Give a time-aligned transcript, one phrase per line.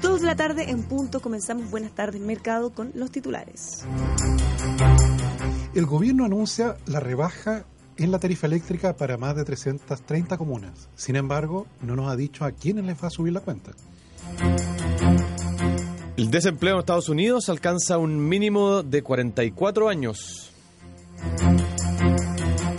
[0.00, 3.84] Dos de la tarde en punto comenzamos Buenas tardes Mercado con los titulares.
[5.74, 7.64] El gobierno anuncia la rebaja
[7.96, 10.88] en la tarifa eléctrica para más de 330 comunas.
[10.94, 13.72] Sin embargo, no nos ha dicho a quiénes les va a subir la cuenta.
[16.16, 20.52] El desempleo en Estados Unidos alcanza un mínimo de 44 años.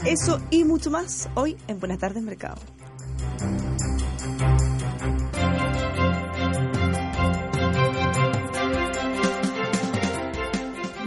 [0.05, 2.61] Eso y mucho más hoy en Buenas tardes Mercado.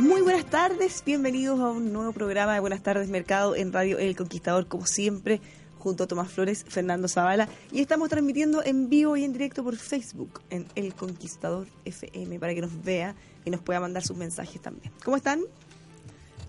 [0.00, 4.16] Muy buenas tardes, bienvenidos a un nuevo programa de Buenas tardes Mercado en Radio El
[4.16, 5.40] Conquistador, como siempre,
[5.78, 9.76] junto a Tomás Flores, Fernando Zavala, y estamos transmitiendo en vivo y en directo por
[9.76, 13.14] Facebook en El Conquistador FM para que nos vea
[13.44, 14.92] y nos pueda mandar sus mensajes también.
[15.04, 15.42] ¿Cómo están?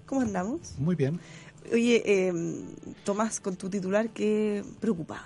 [0.08, 0.74] ¿Cómo andamos?
[0.80, 1.20] Muy bien.
[1.72, 2.34] Oye, eh,
[3.04, 5.24] Tomás, con tu titular, qué preocupado.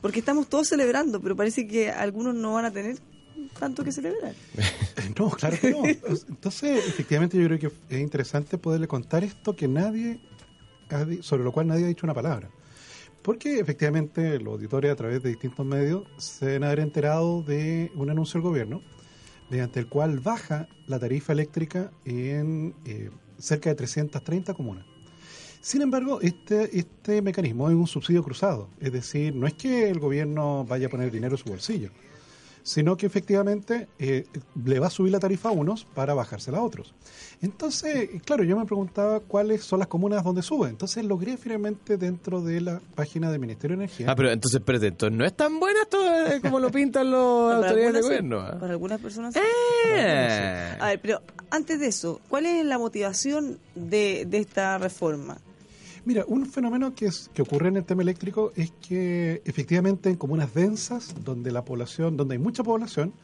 [0.00, 2.98] Porque estamos todos celebrando, pero parece que algunos no van a tener
[3.58, 4.34] tanto que celebrar.
[5.18, 5.84] No, claro que no.
[5.84, 10.18] Entonces, efectivamente, yo creo que es interesante poderle contar esto que nadie,
[10.88, 12.48] ha sobre lo cual nadie ha dicho una palabra.
[13.22, 18.10] Porque efectivamente los auditores a través de distintos medios se deben haber enterado de un
[18.10, 18.82] anuncio del gobierno
[19.50, 24.84] mediante el cual baja la tarifa eléctrica en eh, cerca de 330 comunas.
[25.64, 29.98] Sin embargo, este, este mecanismo es un subsidio cruzado, es decir, no es que el
[29.98, 31.88] gobierno vaya a poner dinero en su bolsillo,
[32.62, 34.26] sino que efectivamente eh,
[34.62, 36.92] le va a subir la tarifa a unos para bajársela a otros.
[37.40, 40.68] Entonces, claro, yo me preguntaba cuáles son las comunas donde sube.
[40.68, 44.10] Entonces logré finalmente dentro de la página del Ministerio de Energía.
[44.10, 47.54] Ah, pero entonces, espérate, entonces no es tan buena esto eh, como lo pintan los
[47.54, 48.40] Para autoridades de sí, gobierno.
[48.40, 48.58] ¿ah?
[48.60, 49.32] Para algunas personas.
[49.32, 49.40] sí.
[49.94, 50.76] Eh.
[50.78, 55.38] A ver, pero antes de eso, ¿cuál es la motivación de, de esta reforma?
[56.04, 60.16] Mira, un fenómeno que, es, que ocurre en el tema eléctrico es que efectivamente en
[60.16, 63.14] comunas densas, donde la población, donde hay mucha población,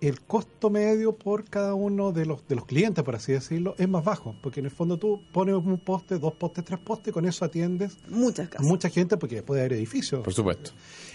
[0.00, 3.88] el costo medio por cada uno de los, de los clientes, por así decirlo, es
[3.88, 7.26] más bajo, porque en el fondo tú pones un poste, dos postes, tres postes, con
[7.26, 8.66] eso atiendes Muchas a casas.
[8.66, 10.22] mucha gente porque puede haber edificios.
[10.22, 10.72] Por supuesto.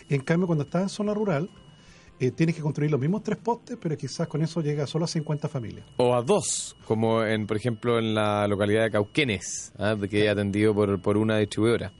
[0.09, 1.49] En cambio, cuando estás en zona rural,
[2.21, 5.07] eh, tienes que construir los mismos tres postes, pero quizás con eso llega solo a
[5.07, 5.85] 50 familias.
[5.97, 9.95] O a dos, como en, por ejemplo, en la localidad de Cauquenes, ¿ah?
[9.95, 11.91] de que es atendido por, por una distribuidora.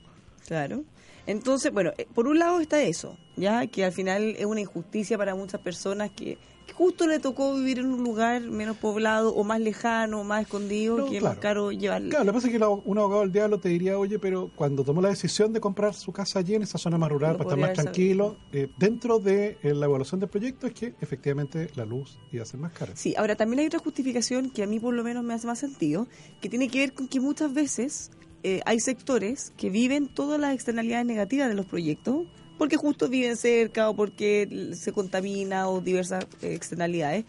[0.45, 0.83] Claro.
[1.25, 5.17] Entonces, bueno, eh, por un lado está eso, ya que al final es una injusticia
[5.17, 6.50] para muchas personas que, que
[6.81, 11.05] justo le tocó vivir en un lugar menos poblado o más lejano, más escondido, No,
[11.05, 12.09] que es más caro llevarlo.
[12.09, 14.83] Claro, lo que pasa es que un abogado del diablo te diría, oye, pero cuando
[14.83, 17.49] tomó la decisión de comprar su casa allí en esa zona más rural Lo para
[17.49, 21.85] estar más tranquilo, eh, dentro de eh, la evaluación del proyecto es que efectivamente la
[21.85, 22.95] luz iba a ser más cara.
[22.95, 25.59] Sí, ahora también hay otra justificación que a mí por lo menos me hace más
[25.59, 26.07] sentido,
[26.41, 28.09] que tiene que ver con que muchas veces
[28.41, 32.25] eh, hay sectores que viven todas las externalidades negativas de los proyectos,
[32.61, 37.25] porque justo viven cerca o porque se contamina o diversas eh, externalidades,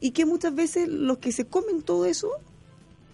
[0.00, 2.30] y que muchas veces los que se comen todo eso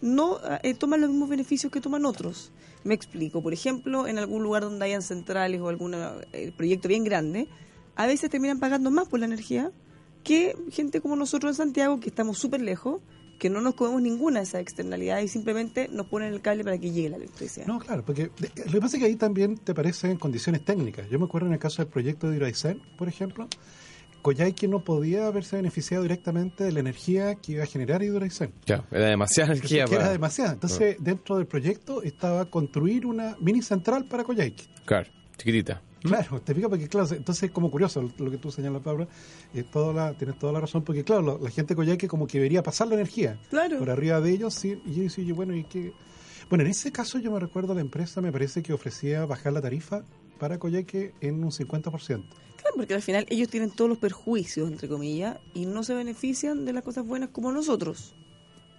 [0.00, 2.52] no eh, toman los mismos beneficios que toman otros.
[2.84, 7.02] Me explico, por ejemplo, en algún lugar donde hayan centrales o algún eh, proyecto bien
[7.02, 7.48] grande,
[7.96, 9.72] a veces terminan pagando más por la energía
[10.22, 13.00] que gente como nosotros en Santiago, que estamos súper lejos,
[13.38, 16.76] que no nos comemos ninguna de esas externalidades y simplemente nos ponen el cable para
[16.78, 17.66] que llegue la electricidad.
[17.66, 18.30] No, claro, porque
[18.66, 21.08] lo que pasa es que ahí también te parecen condiciones técnicas.
[21.08, 23.48] Yo me acuerdo en el caso del proyecto de Hidroaicén, por ejemplo,
[24.22, 28.52] Coyhaique no podía haberse beneficiado directamente de la energía que iba a generar Hidroaicén.
[28.66, 29.84] Claro, era demasiada energía.
[29.84, 30.52] que era para- demasiada.
[30.54, 34.64] Entonces, dentro del proyecto estaba construir una mini central para Coyhaique.
[34.84, 35.80] Claro, chiquitita.
[36.02, 39.08] Claro, te fijas porque, claro, entonces es como curioso lo, que tú señalas, Pablo.
[39.54, 42.26] eh, toda la, tienes toda la razón, porque, claro, lo- la gente de Coyhaique como
[42.26, 43.78] que debería pasar la energía Claro.
[43.78, 44.54] por arriba de ellos.
[44.54, 45.92] Sí, y yo decía, bueno, ¿y qué?
[46.48, 49.60] Bueno, en ese caso yo me recuerdo la empresa, me parece que ofrecía bajar la
[49.60, 50.02] tarifa
[50.38, 51.82] para Coyhaique en un 50%.
[52.56, 56.64] Claro, porque al final ellos tienen todos los perjuicios, entre comillas, y no se benefician
[56.64, 58.14] de las cosas buenas como nosotros.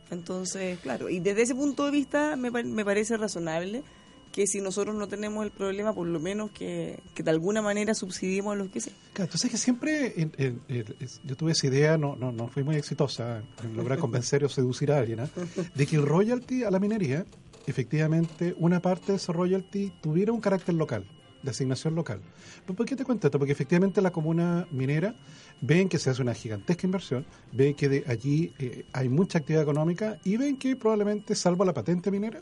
[0.10, 3.84] Entonces, claro, y desde ese punto de vista me, me parece razonable
[4.32, 7.94] que si nosotros no tenemos el problema, por lo menos que, que de alguna manera
[7.96, 8.92] subsidiemos a los que sí.
[9.14, 12.48] Claro, entonces que siempre en- en- en- es- yo tuve esa idea, no, no, no
[12.48, 15.30] fui muy exitosa en lograr convencer o seducir a alguien, ¿ah?
[15.76, 17.26] de que el royalty a la minería,
[17.66, 21.06] efectivamente, una parte de ese royalty tuviera un carácter local,
[21.42, 22.20] de asignación local.
[22.66, 23.40] ¿Pero ¿Por qué te cuento esto?
[23.40, 25.16] Porque efectivamente la comuna minera
[25.62, 29.64] ven que se hace una gigantesca inversión, ven que de allí eh, hay mucha actividad
[29.64, 32.42] económica y ven que probablemente, salvo la patente minera,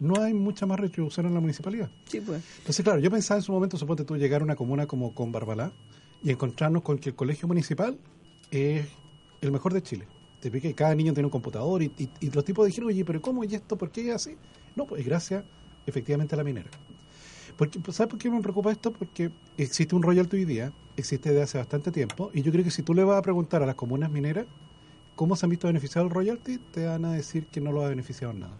[0.00, 1.90] no hay mucha más retribución en la municipalidad.
[2.06, 2.42] Sí, pues.
[2.58, 5.30] Entonces, claro, yo pensaba en su momento, suponte tú, llegar a una comuna como con
[5.32, 5.72] Barbalá
[6.22, 7.98] y encontrarnos con que el colegio municipal
[8.50, 8.86] es
[9.40, 10.06] el mejor de Chile.
[10.40, 13.20] Te que cada niño tiene un computador y, y- y los tipos dijeron, oye, pero
[13.22, 13.76] ¿cómo y esto?
[13.76, 14.36] ¿Por qué es así?
[14.74, 15.44] No, pues es gracias
[15.86, 16.70] efectivamente a la minera.
[17.56, 18.92] Porque, pues, ¿Sabes por qué me preocupa esto?
[18.92, 22.70] Porque existe un royalty hoy día, existe desde hace bastante tiempo, y yo creo que
[22.70, 24.46] si tú le vas a preguntar a las comunas mineras
[25.14, 27.88] cómo se han visto beneficiados el royalty, te van a decir que no lo ha
[27.88, 28.56] beneficiado en nada.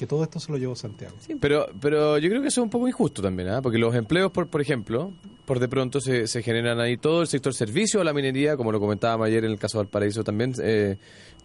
[0.00, 1.14] Que todo esto se lo llevó Santiago.
[1.42, 3.60] Pero, pero yo creo que eso es un poco injusto también, ¿ah?
[3.60, 5.12] porque los empleos, por, por ejemplo,
[5.44, 8.72] por de pronto se, se generan ahí todo el sector servicio a la minería, como
[8.72, 10.96] lo comentábamos ayer en el caso de Valparaíso también, eh,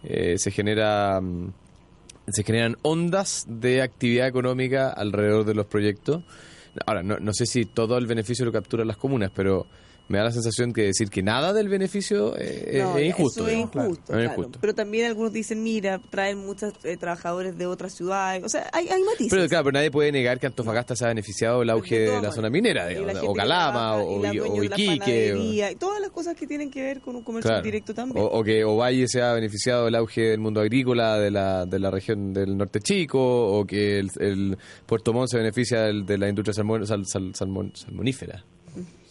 [0.04, 1.52] eh, se genera mm,
[2.28, 6.22] se generan ondas de actividad económica alrededor de los proyectos.
[6.86, 9.66] Ahora, no, no sé si todo el beneficio lo capturan las comunas, pero
[10.08, 13.40] me da la sensación que decir que nada del beneficio eh, No, es injusto.
[13.40, 13.74] Eso es digamos.
[13.84, 14.40] injusto, Claro, es claro.
[14.42, 14.58] injusto.
[14.60, 18.44] Pero también algunos dicen, mira, traen muchos eh, trabajadores de otras ciudades.
[18.44, 19.28] O sea, hay, hay matices.
[19.30, 22.22] Pero claro, pero nadie puede negar que Antofagasta se ha beneficiado del auge De de
[22.22, 25.34] la zona minera, la o Calama, o, o de Iquique.
[25.74, 27.64] o- todas las cosas que tienen que ver con un comercio Claro.
[27.64, 28.24] directo también.
[28.24, 31.78] O, o que Ovalle se ha beneficiado del auge del mundo agrícola de la, de
[31.78, 33.18] la región del norte chico,
[33.58, 37.32] o que el, el Puerto Montt se beneficia del- de la industria salmon- sal- sal-
[37.34, 38.44] salmon- salmonífera.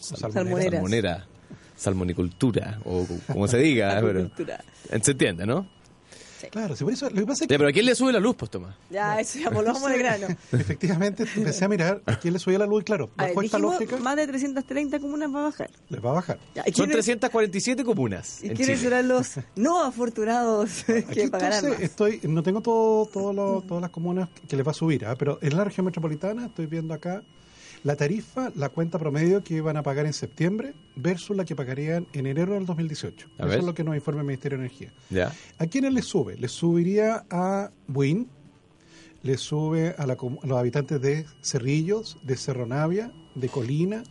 [0.08, 0.74] Sal- Salmoneras.
[0.74, 1.28] Salmonera.
[1.76, 4.00] Salmonicultura, o como se diga.
[4.02, 4.30] pero,
[5.02, 5.68] se entiende, ¿no?
[6.52, 8.12] Claro, si por eso, lo que pasa es que Ya, pero ¿a quién le sube
[8.14, 8.76] la luz, pues, Tomás?
[8.92, 10.28] Ya, eso ya volvamos de grano.
[10.52, 13.42] Efectivamente, empecé a mirar a quién le subía la luz y claro, A ver, bajo
[13.42, 15.72] esta lógica, más de 330 comunas va a bajar.
[15.90, 16.38] les va a bajar.
[16.54, 18.44] Ya, ¿y Son quiénes- 347 comunas.
[18.44, 18.90] ¿Y en quiénes Chile.
[18.90, 21.90] serán los no afortunados Aquí que pagarán entonces más?
[21.90, 25.16] estoy, no tengo todo, todo lo- todas las comunas que les va a subir, ¿ah?
[25.18, 27.24] pero en la región metropolitana estoy viendo acá
[27.86, 32.08] la tarifa, la cuenta promedio que van a pagar en septiembre versus la que pagarían
[32.14, 33.28] en enero del 2018.
[33.38, 33.60] A Eso ver.
[33.60, 34.92] es lo que nos informa el Ministerio de Energía.
[35.12, 35.32] Ya.
[35.60, 36.36] ¿A quiénes les sube?
[36.36, 38.28] Les subiría a Buin,
[39.22, 44.02] les sube a, la a los habitantes de Cerrillos, de Cerro Navia, de Colina,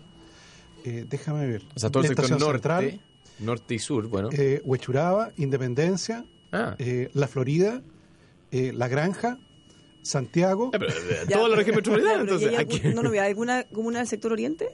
[0.85, 3.00] eh, déjame ver, O sea, todo el sector Estación norte, Central,
[3.41, 4.29] norte y sur, bueno.
[4.32, 6.76] eh, Huechuraba, Independencia, ah.
[6.79, 7.82] eh, La Florida,
[8.53, 9.38] eh, La Granja,
[10.05, 10.71] Santiago.
[10.73, 10.95] Ya, pero, eh,
[11.29, 12.81] Ya, toda la región pero- metropolitana, ya, pero ¿y entonces.
[12.85, 14.69] aquí- no, no, ¿hay alguna comuna del sector oriente?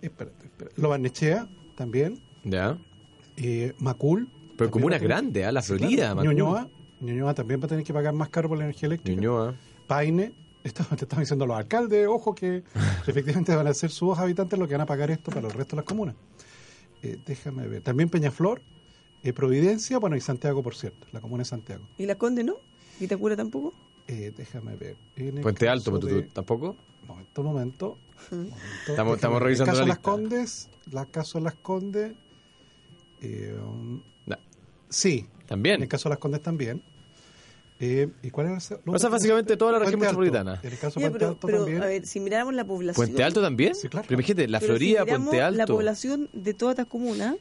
[0.00, 0.80] Espérate, espérate.
[0.80, 2.78] Lo Barnechea también, Ya.
[3.36, 4.28] eh, Macul.
[4.56, 5.52] Pero también comuna va a tener- grande, ¿ah?
[5.52, 6.22] La Sí, Florida, claro.
[6.30, 6.68] Ñuñoa,
[7.00, 9.14] Ñuñoa también va a tener que pagar más caro por la energía eléctrica.
[9.14, 9.54] Ñuñoa.
[9.86, 10.32] Paine,
[10.64, 12.62] esto te estaban diciendo los alcaldes, ojo que
[13.06, 15.76] efectivamente van a ser sus habitantes los que van a pagar esto para el resto
[15.76, 16.14] de las comunas.
[17.02, 17.82] Eh, déjame ver.
[17.82, 18.60] También Peñaflor,
[19.22, 21.84] eh, Providencia, bueno, y Santiago, por cierto, la comuna de Santiago.
[21.98, 22.56] ¿Y la Conde no?
[22.98, 23.74] ¿Vitacura tampoco?
[24.08, 24.96] Eh, déjame ver.
[25.42, 26.76] Puente Alto, ¿tú, de- tú, ¿tampoco?
[27.06, 27.98] Momento, momento.
[28.30, 28.56] momento.
[28.88, 30.10] Estamos- estamos revisando El caso la de las lista.
[30.10, 32.12] Condes, la caso de las Condes,
[33.20, 34.36] eh, um, No.
[34.88, 35.26] sí.
[35.46, 35.76] También.
[35.76, 36.82] En el caso de las Condes también.
[37.80, 40.20] Eh, ¿Y cuál era el O sea, básicamente toda la región Puente Alto.
[40.20, 40.60] metropolitana.
[40.64, 41.82] En el caso de Puente pero, Alto pero, también.
[41.82, 43.06] a ver, si miráramos la población...
[43.06, 43.74] ¿Puente Alto también?
[43.76, 44.06] Sí, claro.
[44.08, 45.58] Pero imagínate, La pero si Florida, miramos Puente Alto.
[45.58, 47.36] La población de todas estas comunas...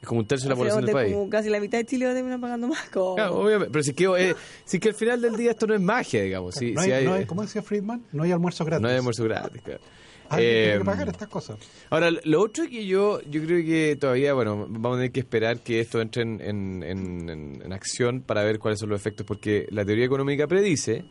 [0.00, 1.14] Es como un tercio de la o sea, población del país.
[1.14, 2.88] como casi la mitad de Chile va a terminar pagando más.
[2.90, 3.14] Como...
[3.16, 3.70] Claro, obviamente.
[3.72, 4.34] Pero si que, eh,
[4.64, 6.54] si que al final del día esto no es magia, digamos.
[6.54, 8.02] Si, no, si hay, hay, no hay- ¿Cómo decía Friedman?
[8.12, 8.82] No hay almuerzo gratis.
[8.82, 9.62] no hay almuerzo gratis.
[9.62, 9.80] claro.
[10.28, 11.56] Tiene Eh, que pagar estas cosas.
[11.88, 15.60] Ahora, lo otro que yo yo creo que todavía, bueno, vamos a tener que esperar
[15.60, 19.24] que esto entre en, en- en- en- en acción para ver cuáles son los efectos,
[19.24, 21.04] porque la teoría económica predice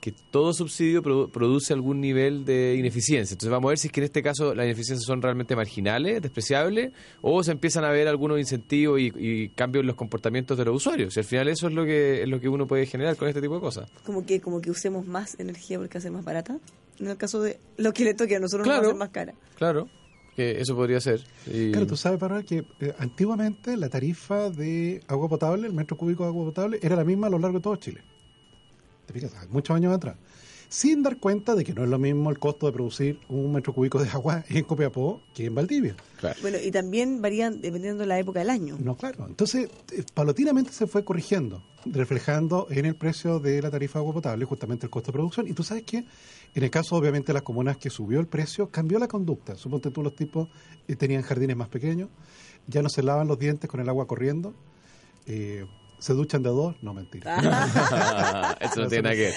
[0.00, 3.34] que todo subsidio produ- produce algún nivel de ineficiencia.
[3.34, 6.22] Entonces vamos a ver si es que en este caso las ineficiencias son realmente marginales,
[6.22, 10.64] despreciables, o se empiezan a ver algunos incentivos y, y cambios en los comportamientos de
[10.64, 11.16] los usuarios.
[11.16, 13.40] Y al final eso es lo que es lo que uno puede generar con este
[13.42, 13.90] tipo de cosas.
[14.04, 16.58] Como que, como que usemos más energía porque hace más barata.
[16.98, 18.82] En el caso de lo que le toque a nosotros Claro.
[18.82, 19.34] nos va a hacer más cara.
[19.56, 19.88] Claro,
[20.36, 21.20] que eso podría ser.
[21.46, 25.96] Y- Claro, tú sabes, Manuel, que eh, antiguamente la tarifa de agua potable, el metro
[25.96, 28.02] cúbico de agua potable, era la misma a lo largo de todo Chile.
[29.10, 30.14] Te fijas, hace muchos años atrás.
[30.68, 33.74] Sin dar cuenta de que no es lo mismo el costo de producir un metro
[33.74, 35.96] cúbico de agua en Copiapó que en Valdivia.
[36.20, 36.38] claro.
[36.42, 38.76] Bueno, y también varían dependiendo de la época del año.
[38.78, 39.26] No, claro.
[39.26, 44.14] Entonces, eh, paulatinamente se fue corrigiendo, reflejando en el precio de la tarifa de agua
[44.14, 45.48] potable justamente el costo de producción.
[45.48, 46.04] Y tú sabes que,
[46.54, 49.56] en el caso, obviamente, de las comunas que subió el precio, cambió la conducta.
[49.56, 50.48] Suponte tú, los tipos
[50.86, 52.10] eh, tenían jardines más pequeños,
[52.68, 54.54] ya no se lavan los dientes con el agua corriendo.
[55.26, 55.66] Eh,
[56.00, 56.74] ¿Se duchan de dos?
[56.82, 57.36] No, mentira.
[58.60, 59.34] Eso no tiene nada que ver.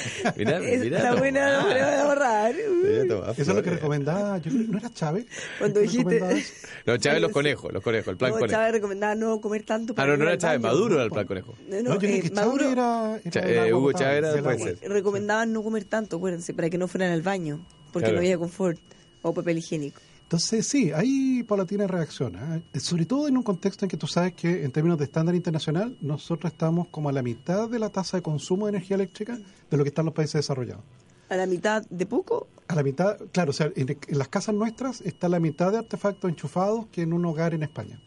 [0.84, 1.20] Está Tomás.
[1.20, 3.74] buena, no me la voy a Tomás Eso es lo que Flores.
[3.76, 5.26] recomendaba, yo creo, ¿no era Chávez?
[5.60, 6.46] Cuando ¿Que dijiste-?
[6.86, 8.52] No, Chávez los conejos, los conejos, el plan No, conejo.
[8.58, 9.94] Chávez recomendaba no comer tanto.
[9.98, 10.62] Ah, no, no era Chávez.
[10.62, 11.54] Maduro era el plan conejo.
[11.68, 14.58] No, No, no, yo eh, que Maduro Chávez era, era el eh, Hugo Chávez era-
[14.58, 14.78] ser.
[14.90, 18.14] recomendaban no comer tanto, acuérdense, para que no fueran al baño, porque Claro.
[18.16, 18.80] no había confort
[19.22, 20.00] o papel higiénico.
[20.34, 22.36] Entonces, sí, hay paulatina reacción.
[22.38, 22.60] ¿ah?
[22.80, 25.96] Sobre todo en un contexto en que tú sabes que en términos de estándar internacional,
[26.02, 29.38] nosotros estamos como a la mitad de la tasa de consumo de energía eléctrica
[29.70, 30.84] de lo que están los países desarrollados.
[31.30, 34.56] A la mitad de poco, A la mitad, claro, o sea, en, en las casas
[34.56, 38.02] nuestras está la mitad de artefactos enchufados que en un hogar en España.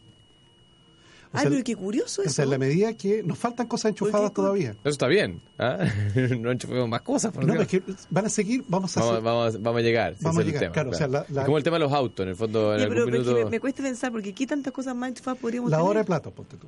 [1.37, 2.33] O Ay, sea, pero qué curioso o eso.
[2.35, 4.71] sea, en la medida que nos faltan cosas enchufadas todavía.
[4.71, 5.43] Eso está bien.
[5.59, 5.79] ¿ah?
[6.41, 7.33] no enchufemos más cosas.
[7.33, 7.65] por No, Dios.
[7.65, 10.15] es que van a seguir, vamos a Vamos, hacer- vamos, vamos a llegar.
[10.17, 11.85] sí, Vamos a llegar, tema, claro, o sea, la- la- Es como el tema de
[11.85, 13.45] los autos, en el fondo, en algún pero, pero es que minuto...
[13.47, 15.91] me, me cuesta pensar, porque aquí tantas cosas más enchufadas podríamos la tener.
[15.91, 16.67] hora de plato, ponte tú.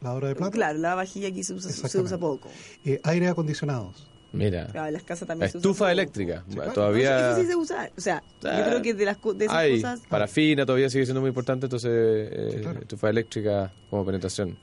[0.00, 0.52] La hora de plato.
[0.52, 2.48] Claro, la vajilla aquí se usa, se usa poco.
[2.84, 4.06] Eh, aire acondicionados.
[4.36, 5.90] Mira, Claro, en las casas la también se usa estufa poco.
[5.90, 6.44] eléctrica.
[6.52, 6.72] claro.
[6.72, 7.30] Todavía...
[7.32, 7.90] Eso sí se usa.
[7.96, 10.00] O sea, Ah, yo creo que de, las, co- de esas Hay cosas...
[10.08, 12.80] parafina todavía sigue siendo muy importante, entonces eh, Claro.
[12.80, 14.58] estufa eléctrica como penetración.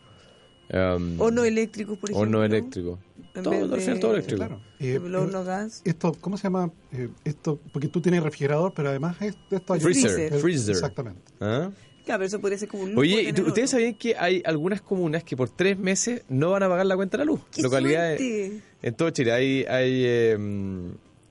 [0.73, 2.21] Um, Horno eléctrico, por ejemplo.
[2.39, 2.99] horno eléctrico.
[3.35, 4.37] En Todo, vez al final de- todo eléctrico.
[4.37, 4.61] Claro.
[4.79, 5.81] Eh, El horno gas.
[5.85, 6.71] Esto, ¿cómo se llama?
[6.93, 9.83] Eh, esto, porque tú tienes refrigerador, pero además es- esto ayuda.
[9.85, 10.39] Freezer, Freezer.
[10.39, 10.71] freezer.
[10.75, 11.21] Exactamente.
[11.41, 11.71] ¿Ah?
[12.05, 14.41] Claro, pero eso podría ser como un Oye, ¿y tener tú- ¿ustedes sabían que hay
[14.45, 17.41] algunas comunas que por tres meses no van a pagar la cuenta de la luz?
[17.51, 18.61] ¡Qué Localidades suerte!
[18.81, 19.31] En todo Chile.
[19.31, 20.37] Hay, hay eh,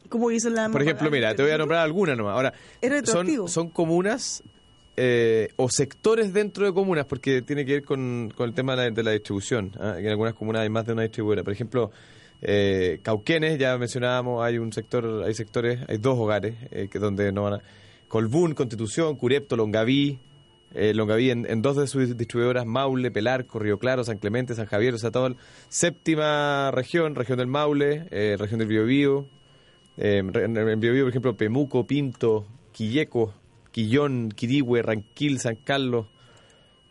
[0.09, 2.35] ¿Cómo hizo la por ejemplo, mira, te voy a nombrar algunas nomás.
[2.35, 2.52] Ahora,
[3.04, 4.42] son, son comunas
[4.97, 8.83] eh, o sectores dentro de comunas, porque tiene que ver con, con el tema de
[8.83, 9.73] la, de la distribución.
[9.78, 9.95] ¿ah?
[9.99, 11.45] En algunas comunas hay más de una distribuidora.
[11.45, 11.90] Por ejemplo,
[12.42, 17.33] eh, Cauquenes, ya mencionábamos, hay un sector, hay sectores, hay dos hogares eh, que donde
[17.33, 17.61] no van a...
[18.09, 20.19] Colbún, Constitución, Curepto, Longaví,
[20.74, 24.66] eh, Longaví en, en dos de sus distribuidoras, Maule, Pelarco, Río Claro, San Clemente, San
[24.66, 25.36] Javier, o sea, todo el-
[25.68, 29.26] séptima región, región del Maule, eh, región del Biobío,
[29.96, 33.34] eh, en, Biobío, por ejemplo, Pemuco, Pinto, Quilleco,
[33.72, 36.06] Quillón, Quirihue, Ranquil, San Carlos,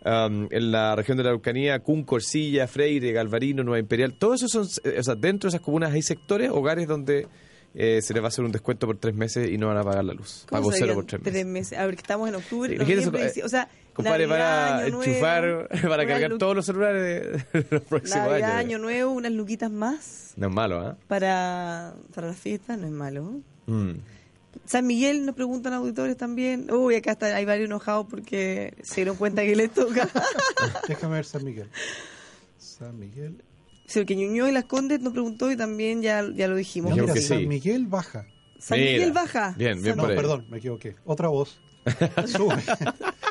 [0.03, 4.65] en la región de la Araucanía, Cun, Corsilla, Freire, Galvarino, Nueva Imperial, todo eso son,
[4.85, 7.27] eh, o sea, dentro de esas comunas hay sectores, hogares donde
[7.75, 9.83] eh, se les va a hacer un descuento por tres meses y no van a
[9.83, 10.45] pagar la luz.
[10.49, 11.77] ¿Cómo Pago cero por tres meses.
[11.77, 16.07] A ver, que estamos en octubre, noviembre, eh, dici- o sea, Compadre, para enchufar, para
[16.07, 18.65] cargar todos los celulares de los próximos Navidad, años.
[18.65, 20.97] Año Nuevo, unas luquitas más No es malo, ¿ah?
[21.07, 23.41] para, para las fiestas, no es malo.
[23.67, 23.91] Mm.
[24.65, 26.71] San Miguel nos preguntan auditores también.
[26.71, 30.07] Uy, acá está, hay varios enojados porque se dieron cuenta que les toca.
[30.87, 31.69] Déjame ver San Miguel.
[32.57, 33.43] San Miguel.
[33.89, 36.95] Sí, que Ñuñoa y Las Condes nos preguntó y también ya, ya lo dijimos.
[36.95, 37.47] No, mira, San.
[37.47, 38.27] Miguel baja.
[38.59, 38.91] San Mira.
[38.91, 39.55] Miguel baja.
[39.57, 40.95] Bien, bien San- No, perdón, me equivoqué.
[41.05, 41.59] Otra voz.
[42.27, 42.55] Sube.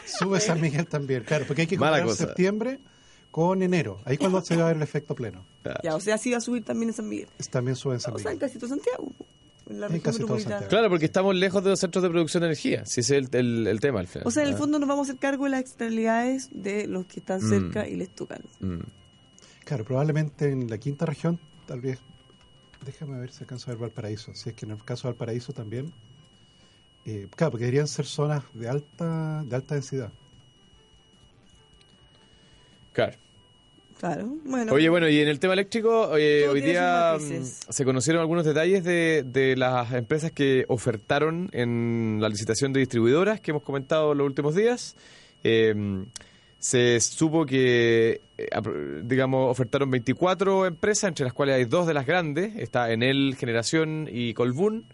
[0.05, 1.23] Sube San Miguel también.
[1.25, 2.81] Claro, porque hay que comparar septiembre
[3.31, 4.01] con enero.
[4.05, 5.45] Ahí cuando se va a ver el efecto pleno.
[5.85, 7.29] Ya, o sea, sí va a subir también en San Miguel.
[7.51, 8.49] También sube en San O sea, en Miguel.
[8.49, 9.13] casi todo Santiago.
[9.69, 10.61] En la En región casi todo metropolitana.
[10.61, 10.71] Santiago.
[10.71, 12.87] Claro, porque estamos lejos de los centros de producción de energía.
[12.87, 14.27] Si ese es el, el- el tema al final.
[14.27, 17.05] O sea, en el fondo nos vamos a hacer cargo de las externalidades de los
[17.05, 17.49] que están Mm.
[17.51, 18.41] cerca y les tocan.
[18.61, 18.79] Mm.
[19.69, 21.99] Claro, probablemente en la quinta región, tal vez.
[22.87, 24.33] Déjame ver si alcanzo a ver Valparaíso.
[24.35, 25.93] Si es que en el caso de Valparaíso también.
[27.05, 30.11] eh, claro, porque deberían ser zonas de alta, de alta densidad.
[32.95, 33.19] Claro.
[34.01, 34.27] Claro.
[34.45, 34.73] Bueno.
[34.73, 38.85] Oye, bueno, y en el tema eléctrico, eh, hoy día mm, se conocieron algunos detalles
[38.85, 44.25] de, de las empresas que ofertaron en la licitación de distribuidoras que hemos comentado los
[44.27, 44.97] últimos días.
[45.45, 45.75] Eh,
[46.59, 48.51] se supo que, eh,
[49.05, 54.09] digamos, ofertaron 24 empresas, entre las cuales hay dos de las grandes, está Enel Generación
[54.11, 54.85] y Colbún,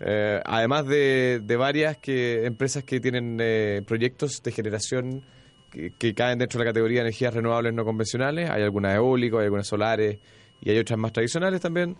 [0.00, 5.22] eh, además de, de varias que, empresas que tienen eh, proyectos de generación
[5.70, 8.50] que, que caen dentro de la categoría de energías renovables no convencionales.
[8.50, 10.18] Hay algunas eólicas, hay algunas solares
[10.60, 11.96] y hay otras más tradicionales también.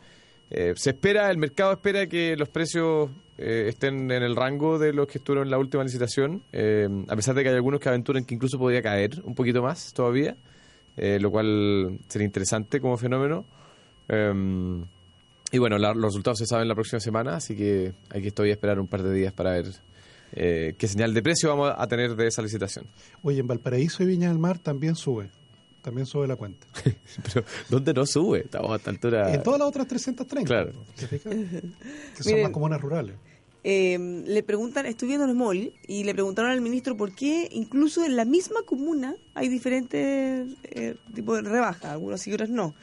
[0.50, 4.92] Eh, se espera, el mercado espera que los precios eh, estén en el rango de
[4.92, 7.88] los que estuvieron en la última licitación, eh, a pesar de que hay algunos que
[7.88, 10.36] aventuran que incluso podría caer un poquito más todavía,
[10.96, 13.44] eh, lo cual sería interesante como fenómeno.
[15.50, 18.54] Y bueno, la- los resultados se saben la próxima semana, así que hay que todavía
[18.54, 19.66] esperar un par de días para ver
[20.32, 22.86] qué señal de precio vamos a tener de esa licitación.
[23.22, 25.30] Oye, en Valparaíso y Viña del Mar también sube.
[25.84, 26.66] También sube la cuenta.
[27.34, 28.40] Pero, ¿dónde no sube?
[28.40, 29.32] Estamos a esta altura.
[29.34, 30.48] En todas las otras 330.
[30.48, 30.72] Claro.
[30.98, 31.32] ¿te fijas?
[32.16, 32.42] Que son Miren.
[32.44, 33.14] más comunas rurales.
[33.66, 38.04] Eh, le preguntan, estoy viendo el mall y le preguntaron al ministro por qué incluso
[38.04, 42.74] en la misma comuna hay diferentes eh, tipos de rebajas, algunos y otros no.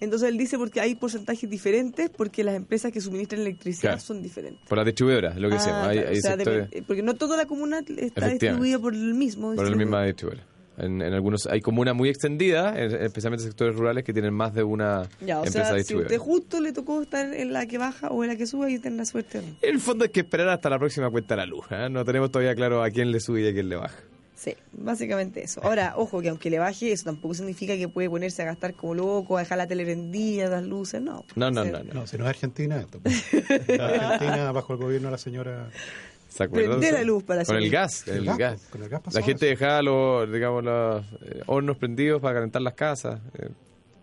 [0.00, 4.00] Entonces él dice porque hay porcentajes diferentes porque las empresas que suministran electricidad Claro.
[4.00, 4.66] son diferentes.
[4.66, 5.86] Por las distribuidoras, lo que Ah, decíamos.
[5.88, 8.94] Hay, claro, hay o sea, sectores depende- porque no toda la comuna está distribuida por
[8.94, 9.76] el mismo por la distribuidor.
[9.86, 10.46] misma distribuidora.
[10.80, 14.62] En, en algunos hay comunas muy extendidas, en- especialmente sectores rurales que tienen más de
[14.62, 18.08] una Ya, o empresa sea, si usted justo le tocó estar en la que baja
[18.08, 19.38] o en la que sube y tener suerte.
[19.42, 19.56] ¿no?
[19.62, 21.66] En el fondo hay que esperar hasta la próxima cuenta de la luz.
[21.70, 21.88] ¿eh?
[21.90, 23.96] No tenemos todavía claro a quién le sube y a quién le baja.
[24.34, 25.62] Sí, básicamente eso.
[25.62, 28.94] Ahora, ojo, que aunque le baje, eso tampoco significa que puede ponerse a gastar como
[28.94, 31.26] loco, a dejar la tele prendida, las luces, no.
[31.36, 31.84] No, no, O sea, no.
[31.84, 31.92] no.
[31.94, 33.00] No, si no es Argentina, esto.
[33.00, 33.22] pues.
[33.68, 35.68] En Argentina, bajo el gobierno de la señora.
[36.30, 36.78] ¿Se acuerdan?
[36.78, 38.08] Prende la luz para Con el gas.
[38.08, 38.62] El El gas, gas.
[38.70, 39.50] con el gas pasó La gente eso.
[39.60, 43.20] dejaba los, digamos, los eh, hornos prendidos para calentar las casas.
[43.38, 43.48] Eh,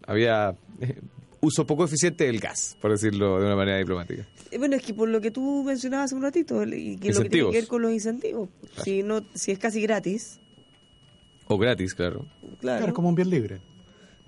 [0.06, 1.00] había eh,
[1.42, 4.28] uso poco eficiente del gas, por decirlo de una manera diplomática.
[4.52, 7.24] Eh, Bueno, es que por lo que tú mencionabas hace un ratito, y que lo
[7.24, 8.50] que tiene que ver con los incentivos.
[8.84, 10.40] Si, no, si es casi gratis,
[11.48, 12.26] O gratis, claro.
[12.42, 12.58] claro.
[12.60, 13.62] Claro, es como un bien libre.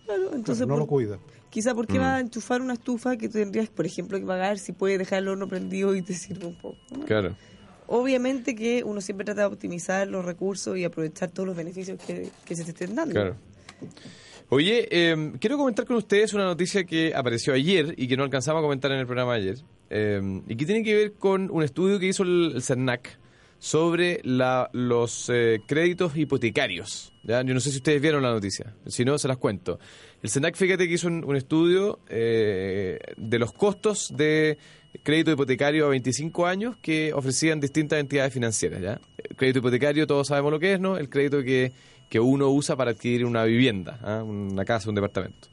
[0.06, 1.20] claro, entonces no por- lo cuida.
[1.50, 2.02] Quizá porque Mm.
[2.02, 5.20] va a enchufar una estufa que tú tendrías, por ejemplo, que pagar si puedes dejar
[5.20, 6.78] el horno prendido y te sirve un poco.
[6.96, 7.06] ¿no?
[7.06, 7.36] Claro.
[7.92, 12.30] Obviamente que uno siempre trata de optimizar los recursos y aprovechar todos los beneficios que,
[12.46, 13.36] que se te estén dando.
[14.50, 18.60] Oye, eh, quiero comentar con ustedes una noticia que apareció ayer y que no alcanzamos
[18.60, 19.58] a comentar en el programa ayer.
[19.92, 23.18] eh, y que tiene que ver con un estudio que hizo el, el CERNAC
[23.58, 27.12] sobre la- los eh, créditos hipotecarios.
[27.24, 27.42] ¿ya?
[27.42, 29.80] Yo no sé si ustedes vieron la noticia, si no, se las cuento.
[30.22, 34.58] El CERNAC, fíjate que hizo un, un estudio eh, de los costos de
[35.04, 38.82] crédito hipotecario a 25 años que ofrecían distintas entidades financieras.
[38.82, 39.00] ¿ya?
[39.18, 40.98] El crédito hipotecario, todos sabemos lo que es, ¿no?
[40.98, 41.72] El crédito que,
[42.10, 44.24] que uno usa para adquirir una vivienda, ¿ah?
[44.24, 45.48] una casa, un departamento.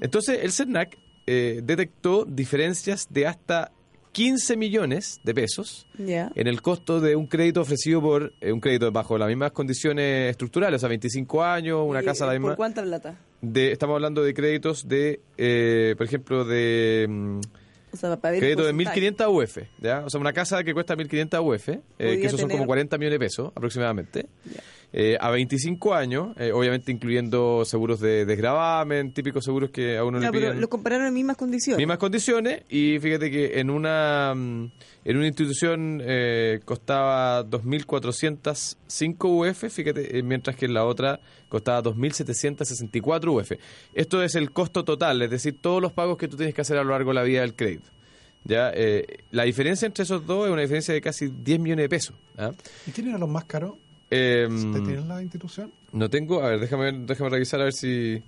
[0.00, 3.70] Entonces, el CERNAC eh, detectó diferencias de hasta
[4.12, 8.92] 15 millones de pesos en el costo de un crédito ofrecido por eh, un crédito
[8.92, 12.48] bajo las mismas condiciones estructurales, o sea, 25 años, una ¿Y, casa a la misma.
[12.48, 13.16] ¿Por cuánta plata?
[13.40, 17.40] De, estamos hablando de créditos de, eh, por ejemplo, de mm,
[17.92, 19.00] O sea, para crédito de porcentaje.
[19.12, 20.00] 1.500 UF, ¿ya?
[20.06, 22.96] O sea, una casa que cuesta 1.500 UF, eh, que esos son tener- como 40
[22.98, 24.26] millones de pesos aproximadamente.
[24.46, 24.60] Ya.
[24.94, 30.20] Eh, a 25 años, eh, obviamente incluyendo seguros de desgravamen, típicos seguros que a uno
[30.20, 31.78] Ya, le pero piden lo compararon en mismas condiciones.
[31.78, 34.70] mismas condiciones y fíjate que en una mm,
[35.04, 41.18] en una institución eh, costaba 2.405 UF, fíjate, eh, mientras que en la otra
[41.48, 43.52] costaba 2.764 UF.
[43.94, 46.78] Esto es el costo total, es decir, todos los pagos que tú tienes que hacer
[46.78, 47.90] a lo largo de la vida del crédito.
[48.44, 51.88] Ya, eh, la diferencia entre esos dos es una diferencia de casi 10 millones de
[51.88, 52.16] pesos.
[52.38, 52.52] ¿ah?
[52.86, 53.74] ¿Y quién eran los más caros?
[54.14, 55.72] Eh, ¿Usted tiene la institución?
[55.92, 58.22] no tengo, a ver, déjame, déjame revisar a ver si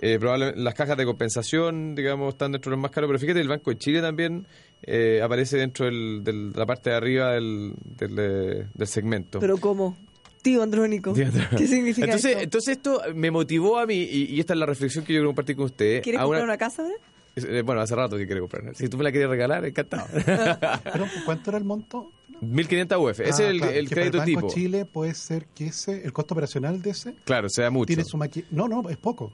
[0.00, 3.40] eh, probablemente las cajas de compensación, digamos, están dentro de los más caros, pero fíjate,
[3.40, 4.46] el Banco de Chile también
[4.82, 9.40] eh, aparece dentro del- del- de la parte de arriba del, del, eh, del segmento.
[9.40, 9.96] Pero ¿cómo?
[10.40, 11.14] Tío Andrónico.
[11.14, 11.56] Tío Andrónico.
[11.56, 12.42] ¿Qué significa entonces, esto?
[12.44, 15.28] entonces esto me motivó a mí, y, y esta es la reflexión que yo quiero
[15.30, 16.02] compartir con ustedes.
[16.02, 16.94] ¿Quieres a comprar una- una casa ahora?
[17.34, 18.62] Eh, Bueno, hace rato que quiero comprar.
[18.62, 18.74] una.
[18.74, 20.06] Si tú me la quieres regalar, encantado.
[20.92, 22.12] ¿Pero ¿Cuánto era el monto?
[22.40, 23.20] 1500 UF.
[23.20, 24.54] Ese Ah, es el, claro, el que para crédito el Banco tipo.
[24.54, 27.86] Chile puede ser que ese, el costo operacional de ese, Claro, sea mucho.
[27.86, 28.44] tiene su maqui...
[28.50, 29.32] No, no, es poco.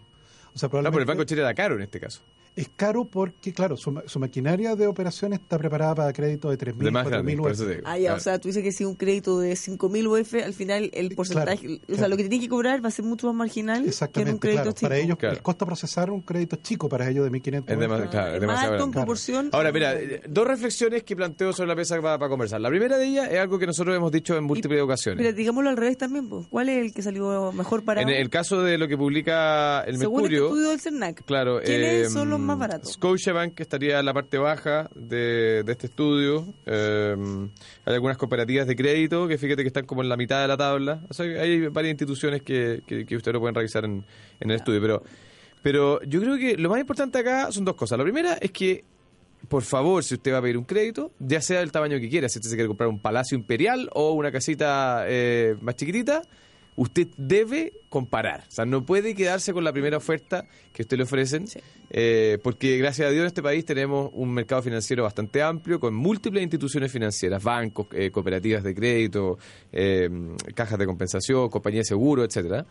[0.55, 2.23] O sea, No, pero el probablemente Banco de Chile era caro en este caso.
[2.57, 6.59] Es caro porque, claro, su, ma- su maquinaria de operación está preparada para crédito de
[6.59, 7.61] 3.000, De más grande, 4.000 por UF.
[7.85, 8.17] Ah, ya, Claro.
[8.17, 11.67] o sea, tú dices que si un crédito de 5.000 UF, al final el porcentaje,
[11.67, 12.09] claro, o sea, claro.
[12.11, 13.89] lo que te tiene que cobrar va a ser mucho más marginal que en un
[13.89, 14.73] Exactamente, crédito claro.
[14.73, 14.89] chico.
[14.89, 15.37] Para ellos, Claro.
[15.37, 17.81] el costo de procesar un crédito chico para ellos de 1.500 Es UF.
[17.81, 19.05] demasiado, claro, es más demasiado alto en grande.
[19.05, 19.49] proporción.
[19.53, 19.95] Ahora, mira,
[20.29, 22.61] dos reflexiones que planteo sobre la mesa para, para conversar.
[22.61, 25.19] La primera de ellas es algo que nosotros hemos dicho en múltiples ocasiones.
[25.19, 26.47] Mira, digámoslo al revés también, pues.
[26.49, 29.99] ¿Cuál es el que salió mejor para en el caso de lo que publica el
[29.99, 32.93] Según este Mercurio, estudio del CERNAC, claro, ¿quiénes eh, son los más baratos?
[32.93, 36.55] Scotiabank que estaría en la parte baja de, de este estudio.
[36.67, 37.17] Eh,
[37.85, 40.57] hay algunas cooperativas de crédito que fíjate que están como en la mitad de la
[40.57, 41.03] tabla.
[41.09, 44.05] O sea, hay varias instituciones que, que, que ustedes lo pueden revisar en,
[44.41, 44.81] en el estudio.
[44.81, 45.03] Pero,
[45.63, 47.99] pero yo creo que lo más importante acá son dos cosas.
[47.99, 48.85] La primera es que
[49.49, 52.29] por favor, si usted va a pedir un crédito, ya sea del tamaño que quiera,
[52.29, 56.23] si usted se quiere comprar un palacio imperial o una casita eh, más chiquitita,
[56.77, 58.45] usted debe comparar.
[58.49, 61.61] O sea, no puede quedarse con la primera oferta que usted le ofrecen, Sí.
[61.91, 65.95] eh, porque gracias a Dios en este país tenemos un mercado financiero bastante amplio, con
[65.95, 69.39] múltiples instituciones financieras, bancos, eh, cooperativas de crédito,
[69.73, 70.09] eh,
[70.55, 72.67] cajas de compensación, compañías de seguro, etcétera.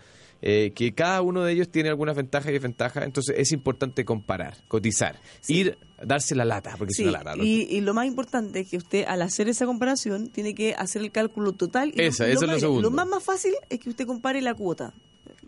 [0.45, 4.57] Eh, que cada uno de ellos tiene algunas ventajas y desventajas, entonces es importante comparar,
[4.67, 7.37] cotizar, ir, darse la lata, porque Sí, es una lata.
[7.37, 7.45] ¿no?
[7.45, 11.01] y, y lo más importante es que usted al hacer esa comparación tiene que hacer
[11.01, 11.93] el cálculo total.
[11.95, 12.81] Y Esa, y eso es lo segundo.
[12.81, 14.93] Lo más, más fácil es que usted compare la cuota.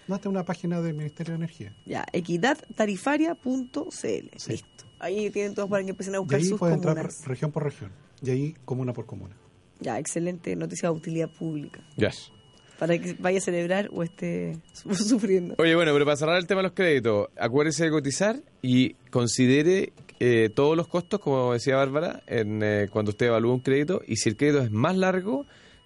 [0.07, 1.73] No, esta es una página del Ministerio de Energía.
[1.85, 3.89] Ya, equidadtarifaria.cl.
[4.37, 4.51] Sí.
[4.51, 4.67] Listo.
[4.99, 7.63] Ahí tienen todos para que empiecen a Y buscar ahí sus puede entrar región por
[7.63, 7.91] región.
[8.21, 9.35] Y ahí comuna por comuna.
[9.79, 11.81] Ya, excelente noticia de utilidad pública.
[11.97, 12.31] Yes.
[12.79, 15.55] Para que vaya a celebrar o esté su- sufriendo.
[15.57, 19.93] Oye, bueno, pero para cerrar el tema de los créditos, acuérdese de cotizar y considere
[20.25, 24.01] eh, todos los costos, como decía Bárbara, en, eh, cuando usted evalúa un crédito.
[24.07, 25.45] Y si el crédito es más largo,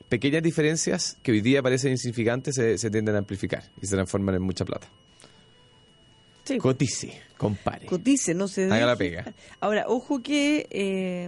[0.09, 4.35] pequeñas diferencias que hoy día parecen insignificantes se, se tienden a amplificar y se transforman
[4.35, 4.87] en mucha plata.
[6.43, 6.59] Sí.
[6.59, 7.87] Cotice, compare.
[7.87, 9.33] cotice, no se Haga la pega.
[9.59, 11.27] Ahora, ojo que eh,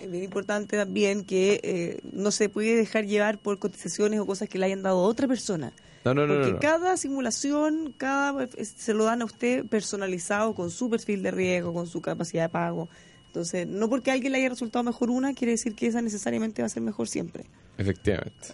[0.00, 4.48] es bien importante también que eh, no se puede dejar llevar por cotizaciones o cosas
[4.48, 5.72] que le hayan dado a otra persona.
[6.04, 6.60] No, no, no, Porque no, no.
[6.60, 11.86] cada simulación, cada se lo dan a usted personalizado con su perfil de riesgo, con
[11.86, 12.88] su capacidad de pago.
[13.28, 16.62] Entonces, no porque a alguien le haya resultado mejor una, quiere decir que esa necesariamente
[16.62, 17.46] va a ser mejor siempre.
[17.78, 18.48] Efectivamente.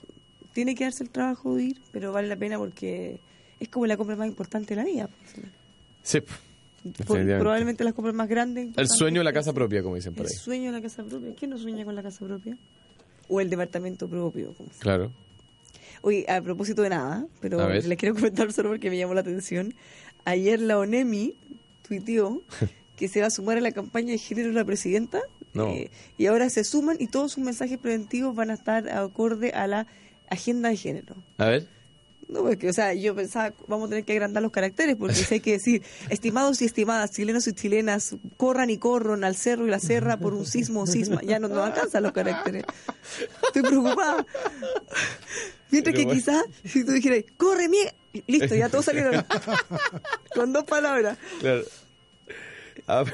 [0.53, 3.21] Tiene que darse el trabajo de ir, pero vale la pena porque
[3.59, 5.09] es como la compra más importante de la vida.
[6.03, 6.31] Sí, Por-
[6.83, 7.39] definitivamente.
[7.41, 8.69] probablemente las compras más grandes.
[8.77, 10.39] El sueño de la casa propia, como dicen por El ahí.
[10.39, 11.35] sueño de la casa propia.
[11.35, 12.57] ¿Quién no sueña con la casa propia?
[13.29, 14.55] O el departamento propio.
[14.55, 15.11] como sea.
[16.03, 19.75] Oye, a propósito de nada, pero les quiero comentar solo porque me llamó la atención.
[20.25, 21.35] Ayer la ONEMI
[21.87, 22.43] tuiteó
[22.97, 25.21] que se va a sumar a la campaña de género de la presidenta.
[25.53, 25.67] No.
[25.67, 29.67] eh, y ahora se suman y todos sus mensajes preventivos van a estar acorde a
[29.67, 29.87] la
[30.29, 31.17] agenda de género.
[31.39, 31.67] A ver.
[32.29, 35.35] No, porque, o sea, yo pensaba, vamos a tener que agrandar los caracteres, porque si
[35.35, 39.71] hay que decir, estimados y estimadas, chilenos y chilenas, corran y corran al cerro y
[39.71, 41.21] la serra por un sismo o sisma.
[41.23, 42.65] Ya no nos alcanzan los caracteres.
[43.43, 44.25] Estoy preocupada.
[45.71, 46.21] Mientras Pero que bueno.
[46.21, 47.95] quizás, si tú dijeras, corre, mía,
[48.27, 49.25] listo, ya todos salieron.
[50.35, 51.17] Con dos palabras.
[51.41, 51.63] Claro.
[52.87, 53.05] Ah,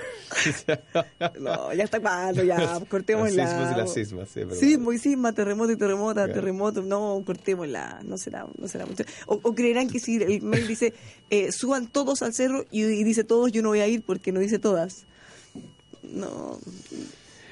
[1.41, 3.47] No, ya está cuando, ya, cortémosla.
[3.47, 6.33] Sismos y las sismas, sí, Sí, muy sisma, terremoto y terremota, Claro.
[6.35, 9.05] terremoto, no, cortémosla, no será, no será mucho.
[9.27, 10.95] O, o creerán que si el mail dice,
[11.31, 14.33] eh, suban todos al cerro y, y dice todos, yo no voy a ir porque
[14.33, 15.05] no dice todas.
[16.03, 16.59] No.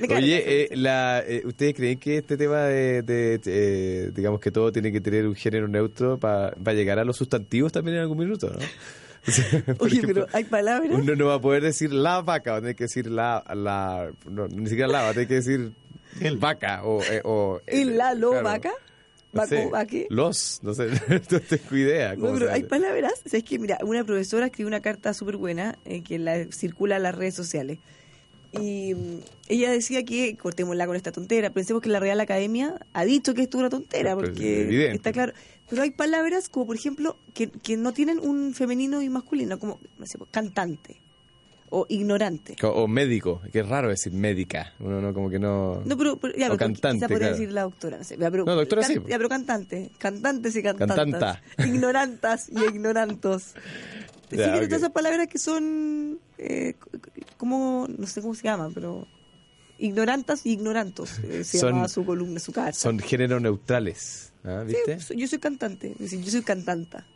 [0.01, 4.73] Oye, eh, la, eh, ¿ustedes creen que este tema de, de, eh, digamos que todo
[4.73, 8.51] tiene que tener un género neutro para llegar a los sustantivos también en algún minuto,
[8.51, 8.59] no?
[9.27, 10.99] O sea, por Oye, ejemplo, pero hay palabras.
[11.01, 14.11] Uno no va a poder decir la vaca, va a tener que decir la, la
[14.29, 15.73] no, ni siquiera la, va a tener que decir
[16.21, 16.37] El.
[16.37, 17.03] vaca o...
[17.03, 18.45] eh, o ¿El la, lo, claro.
[18.45, 18.73] vaca?
[19.33, 20.07] No ¿Vaco, sé?
[20.11, 22.15] Los, no sé, no tengo idea.
[22.17, 25.39] No, pero hay palabras, o sea, es que mira, una profesora escribió una carta súper
[25.39, 27.79] buena eh, que la circula en las redes sociales.
[28.61, 33.05] Y mm, ella decía que cortémosla con esta tontera, pensemos que la Real Academia ha
[33.05, 34.97] dicho que esto es una tontera, Pero es porque evidente.
[34.97, 35.33] está claro.
[35.69, 39.81] Pero hay palabras como, por ejemplo, que, que no tienen un femenino y masculino, como,
[39.99, 41.01] no sé, pues, cantante
[41.77, 42.57] o ignorante.
[42.63, 44.73] O médico, que es raro decir médica.
[44.79, 45.83] Uno no, como que no.
[45.85, 47.35] No, pero, pero- ya, O pero cantante, quizá podría claro.
[47.37, 47.99] decir la doctora.
[47.99, 48.95] No, sé, ya, pero, No, doctora sí.
[49.09, 49.91] Ya, pero cantante.
[49.99, 50.97] Cantantes y cantantas.
[50.97, 51.43] Cantanta.
[51.67, 53.55] Ignorantas y ignorantos.
[54.31, 56.75] Sí, Ya, todas esas palabras que son eh,
[57.37, 59.07] como, no sé cómo se llama, pero
[59.79, 61.19] ignorantas y ignorantos.
[61.25, 62.73] eh, se Son- llamaba su columna, su carta.
[62.73, 64.33] Son géneros neutrales.
[64.45, 64.63] ¿ah?
[64.67, 65.01] ¿Viste?
[65.01, 67.07] soy- yo soy cantante, es decir, yo soy cantanta.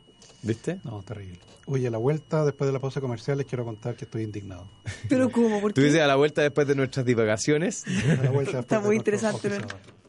[0.43, 0.81] ¿Viste?
[0.85, 1.39] No, terrible.
[1.71, 4.71] Oye, a la vuelta, después de la pausa comercial, les quiero contar que estoy indignado.
[5.09, 5.61] Pero ¿cómo?
[5.61, 5.89] ¿Por Tú qué?
[5.89, 7.85] dices a la vuelta después de nuestras divagaciones.
[7.87, 9.51] A la vuelta después Está muy interesante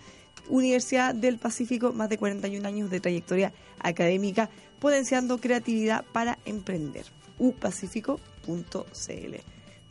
[0.49, 7.07] Universidad del Pacífico, más de 41 años de trayectoria académica, potenciando creatividad para emprender.
[7.39, 9.37] upacífico.cl.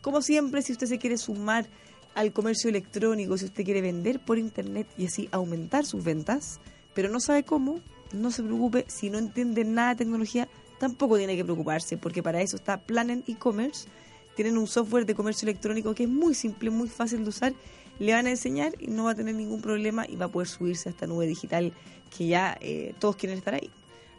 [0.01, 1.67] Como siempre, si usted se quiere sumar
[2.15, 6.59] al comercio electrónico, si usted quiere vender por internet y así aumentar sus ventas,
[6.93, 7.79] pero no sabe cómo,
[8.13, 10.47] no se preocupe, si no entiende nada de tecnología,
[10.79, 13.87] tampoco tiene que preocuparse, porque para eso está Planen e-commerce.
[14.35, 17.53] Tienen un software de comercio electrónico que es muy simple, muy fácil de usar.
[17.99, 20.47] Le van a enseñar y no va a tener ningún problema y va a poder
[20.47, 21.73] subirse a esta nube digital
[22.15, 23.69] que ya eh, todos quieren estar ahí.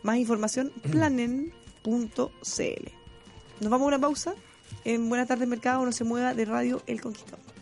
[0.03, 1.51] Más información, planen.cl.
[3.61, 4.35] Nos vamos a una pausa.
[4.85, 7.53] En Buenas tardes Mercado, no se mueva de Radio El Conquistador.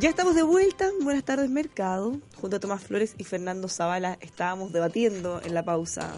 [0.00, 0.88] Ya estamos de vuelta.
[1.02, 2.18] Buenas tardes, Mercado.
[2.36, 6.16] Junto a Tomás Flores y Fernando Zavala estábamos debatiendo en la pausa.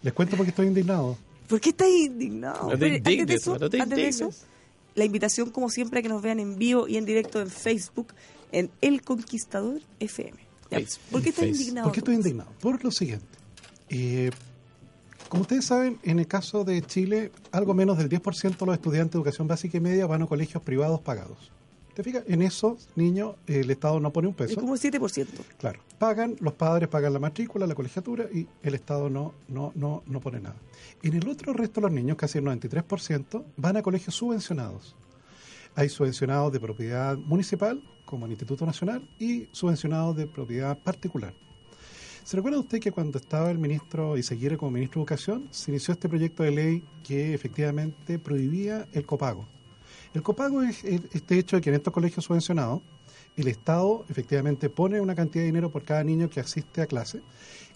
[0.00, 1.18] Les cuento porque estoy indignado.
[1.46, 2.70] ¿Por qué estás indignado?
[2.70, 4.46] No te no indignes.
[4.94, 8.08] La invitación, como siempre, a que nos vean en vivo y en directo en Facebook,
[8.52, 10.38] en El Conquistador FM.
[11.10, 11.86] ¿Por qué estás indignado?
[11.86, 12.50] ¿Por qué estoy indignado?
[12.60, 13.26] Por lo siguiente.
[13.88, 14.30] Eh,
[15.28, 19.12] como ustedes saben, en el caso de Chile, algo menos del 10% de los estudiantes
[19.12, 21.50] de educación básica y media van a colegios privados pagados.
[21.94, 22.24] ¿Te fijas?
[22.28, 24.60] En esos niños el Estado no pone un Es peso.
[24.60, 25.26] como el 7%.
[25.58, 30.02] Claro, pagan, los padres pagan la matrícula, la colegiatura y el Estado no, no, no,
[30.06, 30.56] no pone nada.
[31.02, 34.96] En el otro resto los niños, casi el 93%, van a colegios subvencionados.
[35.74, 41.34] Hay subvencionados de propiedad municipal, como el Instituto Nacional, y subvencionados de propiedad particular.
[42.24, 45.92] ¿Se recuerda usted que cuando estaba el ministro Iseguirre como ministro de Educación, se inició
[45.92, 49.46] este proyecto de ley que efectivamente prohibía el copago?
[50.14, 52.80] El copago es este hecho de que en estos colegios subvencionados
[53.36, 57.20] el Estado efectivamente pone una cantidad de dinero por cada niño que asiste a clase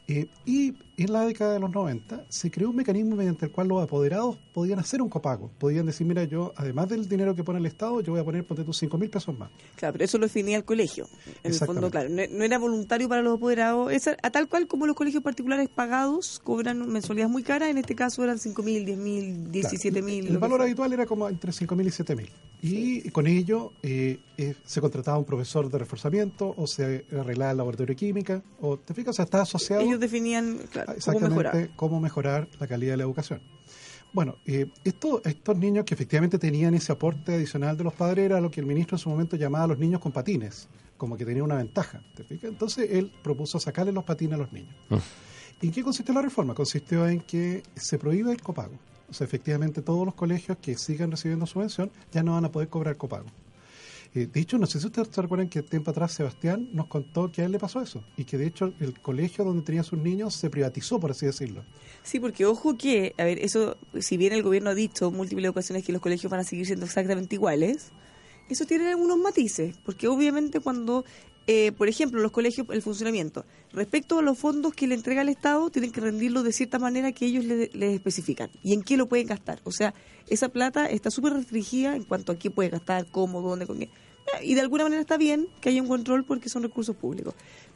[0.07, 3.68] eh, y en la década de los 90 se creó un mecanismo mediante el cual
[3.68, 5.50] los apoderados podían hacer un copago.
[5.59, 8.46] Podían decir, mira, yo además del dinero que pone el Estado, yo voy a poner,
[8.46, 9.50] ponte tus 5 mil pesos más.
[9.76, 11.09] Claro, pero eso lo definía el colegio.
[11.42, 13.92] En el fondo, claro, no, no era voluntario para los apoderados.
[13.92, 17.78] Es a, a tal cual como los colegios particulares pagados cobran mensualidades muy caras, en
[17.78, 20.26] este caso eran 5 mil, 10 mil, 17 mil.
[20.28, 22.30] El valor habitual era como entre 5 mil y 7 mil.
[22.66, 27.59] Y con ello eh, eh, se contrataba un profesor de reforzamiento o se arreglaba el
[27.59, 28.42] laboratorio de química.
[28.61, 29.11] O, ¿Te fijas?
[29.11, 31.70] O sea, está asociado Ellos definían claro, exactamente mejorar.
[31.77, 33.40] cómo mejorar la calidad de la educación.
[34.12, 38.40] Bueno, eh, esto- estos niños que efectivamente tenían ese aporte adicional de los padres era
[38.40, 41.25] lo que el ministro en su momento llamaba a los niños con patines, como que
[41.25, 42.01] tenía una ventaja.
[42.14, 42.51] ¿te fijas?
[42.51, 44.75] Entonces él propuso sacarle los patines a los niños.
[45.61, 46.55] ¿Y en qué consistió la reforma?
[46.55, 48.75] Consistió en que se prohíbe el copago.
[49.11, 52.68] O sea, efectivamente todos los colegios que sigan recibiendo subvención ya no van a poder
[52.68, 53.27] cobrar copago.
[54.14, 57.42] De hecho, no sé si ustedes se recuerdan que tiempo atrás Sebastián nos contó que
[57.42, 60.35] a él le pasó eso y que de hecho el colegio donde tenía sus niños
[60.37, 61.64] se privatizó, por así decirlo.
[62.05, 65.85] Sí, porque ojo que, a ver, eso, si bien el gobierno ha dicho múltiples ocasiones
[65.85, 67.90] que los colegios van a seguir siendo exactamente iguales,
[68.48, 71.05] eso tiene algunos matices, porque obviamente cuando,
[71.48, 75.29] eh, por ejemplo, los colegios, el funcionamiento, respecto a los fondos que le entrega el
[75.31, 78.96] Estado, tienen que rendirlo de cierta manera que ellos le- les especifican y en qué
[78.96, 79.61] lo pueden gastar.
[79.64, 79.92] O sea,
[80.29, 83.88] esa plata está súper restringida en cuanto a qué puede gastar, cómo, dónde, con qué.
[84.42, 87.35] Y de alguna manera está bien que haya un control porque son recursos públicos.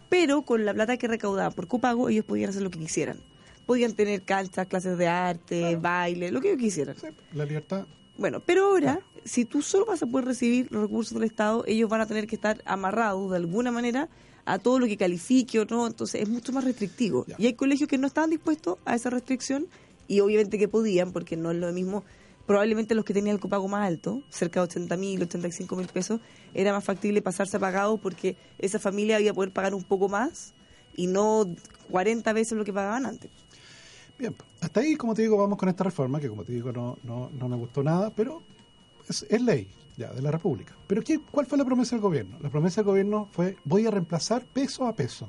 [0.09, 3.19] Pero con la plata que recaudaban por copago, ellos podían hacer lo que quisieran.
[3.67, 6.97] Podían tener canchas, clases de arte, baile, lo que ellos quisieran.
[6.97, 7.87] Sí, la libertad.
[8.17, 11.89] Bueno, pero ahora, si tú solo vas a poder recibir los recursos del Estado, ellos
[11.89, 14.09] van a tener que estar amarrados de alguna manera
[14.45, 17.27] a todo lo que califique o no, entonces es mucho más restrictivo.
[17.27, 17.37] Ya.
[17.39, 19.69] Y hay colegios que no estaban dispuestos a esa restricción
[20.09, 22.03] y obviamente que podían, porque no es lo mismo,
[22.49, 26.19] probablemente los que tenían el copago más alto, cerca de 80 mil, 85 mil pesos,
[26.55, 30.09] era más factible pasarse a pagado porque esa familia iba a poder pagar un poco
[30.09, 30.55] más
[30.97, 31.47] y no
[31.91, 33.31] 40 veces lo que pagaban antes.
[34.19, 36.97] Bien, hasta ahí, como te digo, vamos con esta reforma, que como te digo, no,
[37.05, 38.43] no, no me gustó nada, pero
[39.07, 40.75] es, es ley ya de la República.
[40.87, 42.39] Pero ¿qué, ¿cuál fue la promesa del gobierno?
[42.41, 45.29] La promesa del gobierno fue, voy a reemplazar peso a peso.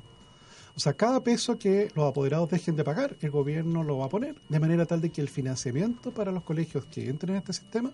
[0.79, 4.09] O sea, cada peso que los apoderados dejen de pagar, el gobierno lo va a
[4.09, 7.51] poner, de manera tal de que el financiamiento para los colegios que entren en este
[7.51, 7.91] sistema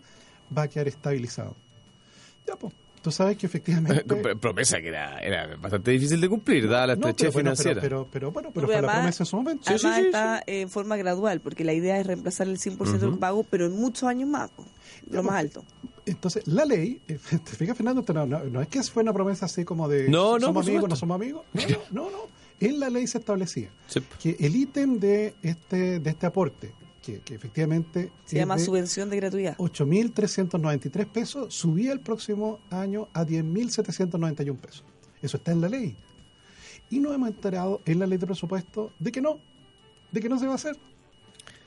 [0.56, 1.56] va a quedar estabilizado.
[2.48, 2.76] Ya, pues.
[3.02, 4.06] Tú sabes que efectivamente...
[4.08, 7.56] Pr- Promesa que era, era bastante difícil de cumplir, dada la No, estrechez pero, bueno,
[7.56, 7.82] financiera.
[7.82, 9.64] pero, pero, pero bueno, pero Porque fue la promesa en su momento.
[9.66, 13.66] Además está en forma gradual, porque la idea es reemplazar el 100% del pago, pero
[13.66, 14.52] en muchos años más,
[15.10, 15.66] lo más alto.
[16.06, 19.66] Entonces, la ley, te fijas, Fernando, no, no, no es que fue una promesa así
[19.66, 21.46] como de No, no, somos amigos, no somos amigos.
[21.54, 22.45] No, no, no, no.
[22.60, 24.02] En la ley se establecía Sí.
[24.22, 28.64] que el ítem de este, de este aporte, que, que efectivamente Se es llama de
[28.66, 29.58] subvención de gratuidad.
[29.58, 34.84] 8.393 pesos, subía el próximo año a 10.791 pesos.
[35.22, 35.96] Eso está en la ley.
[36.90, 39.40] Y nos hemos enterado en la ley de presupuesto de que no,
[40.12, 40.78] de que no se va a hacer.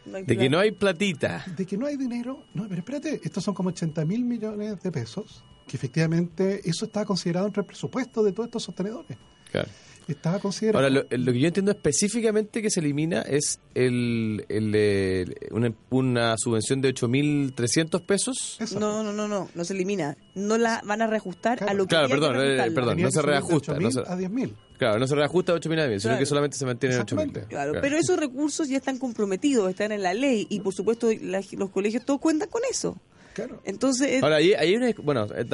[0.06, 1.44] De que no hay platita.
[1.56, 2.42] de que no hay dinero.
[2.54, 7.04] No, pero espérate, estos son como 80 mil millones de pesos, que efectivamente eso estaba
[7.04, 9.18] considerado entre el presupuesto de todos estos sostenedores.
[9.50, 9.68] Claro.
[10.08, 10.84] Estaba considerado.
[10.84, 16.34] Ahora, lo, lo que yo entiendo específicamente que se elimina es el, el, una, una
[16.38, 18.56] subvención de 8.300 pesos.
[18.58, 18.80] Eso.
[18.80, 20.16] No, no, no, no, no se elimina.
[20.34, 21.70] No la van a reajustar Claro.
[21.72, 23.00] a lo que Claro, había que perdón, eh, perdón.
[23.02, 24.54] No se subir de reajusta, 8.000 no se- a 10.000.
[24.78, 26.18] Claro, no se reajusta a 8.000 a 10.000, sino Claro.
[26.20, 27.02] que solamente se mantiene en 8.000.
[27.26, 27.48] Exactamente.
[27.48, 31.42] Claro, pero esos recursos ya están comprometidos, están en la ley y por supuesto la-
[31.52, 32.96] los colegios todos cuentan con eso.
[33.46, 33.60] Claro.
[33.64, 34.90] Entonces, es- Ahora, ahí hay una...
[35.02, 35.44] Bueno, eh.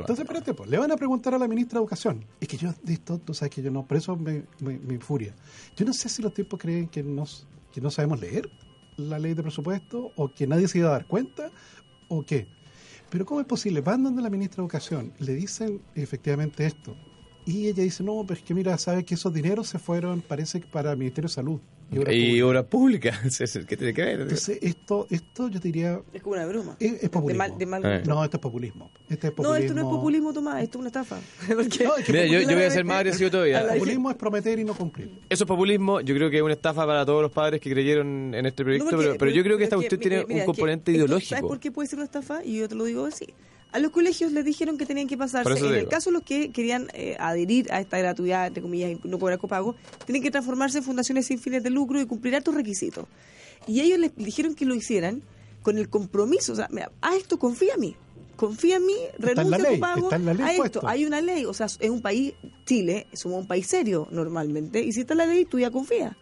[0.00, 2.24] Entonces, espérate, pues, le van a preguntar a la ministra de Educación.
[2.40, 4.94] Es que yo, de esto, tú sabes que yo no, por eso me, me, me
[4.94, 5.34] infuria.
[5.76, 8.48] Yo no sé si los tipos creen que, nos, que no sabemos leer
[8.96, 11.50] la ley de presupuesto o que nadie se iba a dar cuenta
[12.08, 12.48] o qué.
[13.10, 13.80] Pero ¿cómo es posible?
[13.80, 16.96] Van donde la ministra de Educación, le dicen efectivamente esto.
[17.50, 20.60] Y ella dice, no, pero es que mira, sabe que esos dineros se fueron, parece
[20.60, 21.60] que para el Ministerio de Salud.
[21.92, 22.44] Y Obras Y Públicas".
[22.46, 23.20] obra pública.
[23.68, 24.20] ¿Qué tiene que ver?
[24.20, 26.76] Entonces, esto, esto yo diría, es como una broma.
[26.78, 27.38] es, es De populismo.
[27.48, 27.96] mal, de mal Eh.
[27.98, 28.14] gusto.
[28.14, 28.90] No, esto es populismo.
[29.08, 29.56] Este es No, populismo.
[29.56, 31.18] esto no es populismo, Tomás, esto es una estafa.
[31.48, 33.62] Porque No, es que Mira, yo, yo voy a ser más agresivo todavía.
[33.64, 35.10] la- populismo es prometer y no cumplir.
[35.28, 38.34] Eso es populismo, yo creo que es una estafa para todos los padres que creyeron
[38.36, 40.38] en este proyecto, No, porque- pero, pero yo creo que esta cuestión tiene mira, un
[40.40, 41.30] que componente ideológico.
[41.30, 42.44] ¿Sabes por qué puede ser una estafa?
[42.44, 43.26] Y yo te lo digo así.
[43.72, 45.90] A los colegios les dijeron que tenían que pasarse, en el digo.
[45.90, 49.38] caso de los que querían eh, adherir a esta gratuidad, entre comillas, y no cobrar
[49.38, 53.06] copago, tienen que transformarse en fundaciones sin fines de lucro y cumplir estos requisitos.
[53.66, 55.22] Y ellos les dijeron que lo hicieran
[55.62, 57.96] con el compromiso, o sea, mira, a esto confía en mí.
[58.36, 60.62] Confía en mí, renuncia a ley, tu pago está en la ley a esto.
[60.62, 60.88] puesto.
[60.88, 62.32] Hay una ley, o sea, es un país,
[62.64, 66.16] Chile, somos un país serio normalmente, y si está la ley, tú ya confías.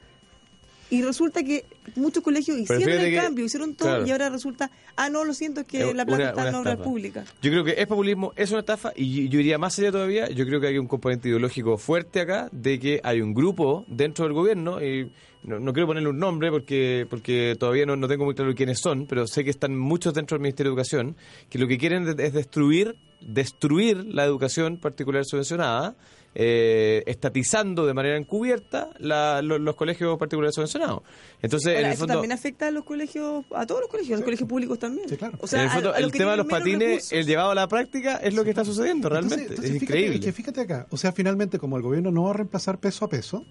[0.90, 1.64] Y resulta que
[1.96, 4.06] muchos colegios hicieron el que- cambio, hicieron todo claro.
[4.06, 6.82] y ahora resulta, ah, no, lo siento, es que la plata está en estafa.
[6.82, 7.28] públicas.
[7.42, 10.28] Yo creo que es populismo, es una estafa, y yo iría más allá todavía.
[10.30, 14.24] Yo creo que hay un componente ideológico fuerte acá de que hay un grupo dentro
[14.24, 15.10] del gobierno, y
[15.42, 18.80] no, no quiero ponerle un nombre porque porque todavía no, no tengo muy claro quiénes
[18.80, 21.16] son, pero sé que están muchos dentro del Ministerio de Educación,
[21.50, 25.94] que lo que quieren es destruir, destruir la educación particular subvencionada.
[26.40, 31.00] eh, estatizando de manera encubierta la- lo- los colegios particulares subvencionados.
[31.42, 34.12] Entonces, Ahora, en el eso fondo, también afecta a los colegios, a todos los colegios,
[34.12, 35.08] a los colegios públicos también.
[35.08, 35.36] Sí, claro.
[35.40, 37.12] O sea, en el, fondo, a- a los el que tema de los patines, recursos.
[37.12, 39.34] el llevado a la práctica, es lo que está sucediendo realmente.
[39.36, 40.20] Entonces- entonces es fíjate, increíble.
[40.26, 43.08] que fíjate acá, o sea, finalmente como el gobierno no va a reemplazar peso a
[43.08, 43.44] peso,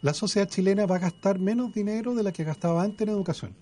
[0.00, 3.54] la sociedad chilena va a gastar menos dinero de la que gastaba antes en educación.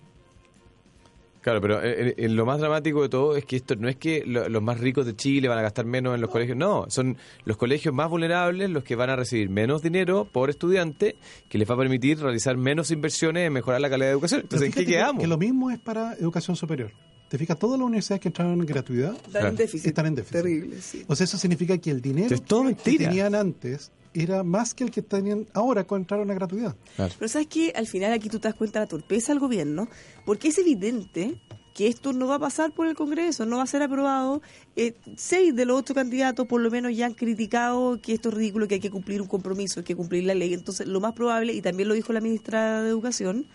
[1.42, 3.96] Claro, pero eh, eh, eh, lo más dramático de todo es que esto no es
[3.96, 6.86] que lo- los más ricos de Chile van a gastar menos en los colegios, no,
[6.88, 11.16] son los colegios más vulnerables los que van a recibir menos dinero por estudiante,
[11.48, 14.40] que les va a permitir realizar menos inversiones en mejorar la calidad de educación.
[14.42, 15.20] Entonces, ¿en qué quedamos?
[15.20, 16.92] Que lo mismo es para educación superior.
[17.28, 17.58] ¿Te fijas?
[17.58, 19.86] Todas las universidades que entraron en gratuidad Están en déficit.
[19.88, 20.36] están en déficit.
[20.42, 21.02] Terrible, sí.
[21.08, 24.90] O sea, eso significa que el dinero todo que- tenían antes era más que el
[24.90, 26.76] que tenían ahora cuando entraron a gratuidad.
[26.96, 27.14] Claro.
[27.18, 29.88] Pero sabes que al final aquí tú te das cuenta de la torpeza del gobierno,
[30.24, 31.40] porque es evidente
[31.74, 34.42] que esto no va a pasar por el Congreso, no va a ser aprobado.
[34.76, 38.34] Eh, seis de los ocho candidatos por lo menos ya han criticado que esto es
[38.34, 40.54] ridículo, que hay que cumplir un compromiso, hay que cumplir la ley.
[40.54, 43.46] Entonces, lo más probable, y también lo dijo la ministra de Educación,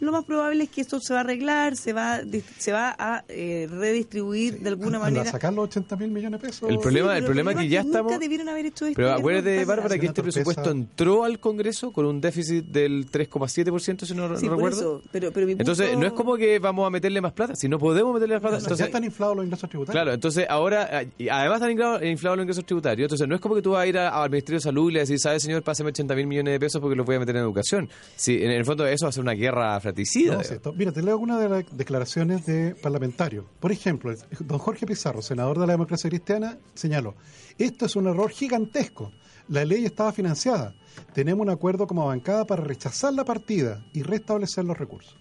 [0.00, 2.20] lo más probable es que esto se va a arreglar, se va,
[2.58, 5.30] se va a eh, redistribuir de alguna manera.
[5.30, 6.70] sacar los 80 mil millones de pesos.
[6.70, 8.96] El problema- pero el problema es que ya nunca estamos- debieron haber hecho esto.
[8.96, 10.40] Pero acuérdate, Bárbara, que este torpeza.
[10.40, 14.78] presupuesto entró al Congreso con un déficit del 3,7%, si no, no Sí, por recuerdo.
[14.78, 17.68] eso, pero, pero mi Entonces, no es como que vamos a meterle más plata, si
[17.68, 18.56] no podemos meterle más plata.
[18.56, 19.94] O sea, entonces, ya están inflados los ingresos tributarios.
[20.02, 21.70] Claro, entonces ahora, y además están
[22.06, 24.30] inflados, los ingresos tributarios, entonces no es como que tú vas a ir a- al
[24.30, 25.62] Ministerio de Salud y le decir, ¿sabes, señor?
[25.62, 27.88] Pásame 80 mil millones de pesos porque los voy a meter en educación.
[28.16, 30.36] Sí, en el fondo eso va a ser una guerra fratricida.
[30.36, 33.44] No, sí, mira, te leo algunas de las declaraciones de parlamentarios.
[33.60, 37.14] Por ejemplo, el- don Jorge Pizarro, senador de la democracia cristiana, señaló,
[37.58, 39.12] esto es un error gigantesco.
[39.48, 40.74] La ley estaba financiada.
[41.14, 45.16] Tenemos un acuerdo como bancada para rechazar la partida y restablecer los recursos.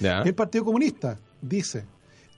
[0.00, 0.22] Ya.
[0.22, 1.84] El Partido Comunista dice,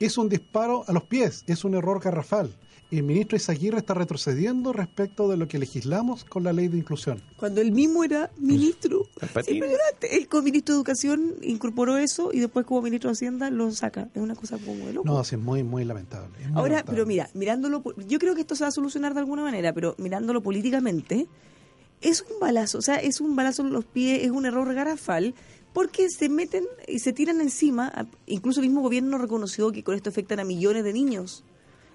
[0.01, 2.55] es un disparo a los pies, es un error garrafal.
[2.91, 7.23] El ministro Izaguirre está retrocediendo respecto de lo que legislamos con la ley de inclusión.
[7.37, 9.09] Cuando él mismo era ministro.
[10.11, 14.09] Él como ministro de Educación incorporó eso y después como ministro de Hacienda lo saca.
[14.15, 15.07] Es una cosa como de loco.
[15.09, 16.29] No, es muy, muy lamentable.
[16.41, 16.95] es muy Ahora, lamentable.
[16.97, 19.95] pero mira, mirándolo, yo creo que esto se va a solucionar de alguna manera, pero
[19.99, 21.27] mirándolo políticamente,
[22.01, 25.35] es un balazo, o sea, es un balazo en los pies, es un error garrafal,
[25.73, 29.95] porque se meten y se tiran encima, a- incluso el mismo gobierno reconoció que con
[29.97, 31.43] esto afectan a millones de niños.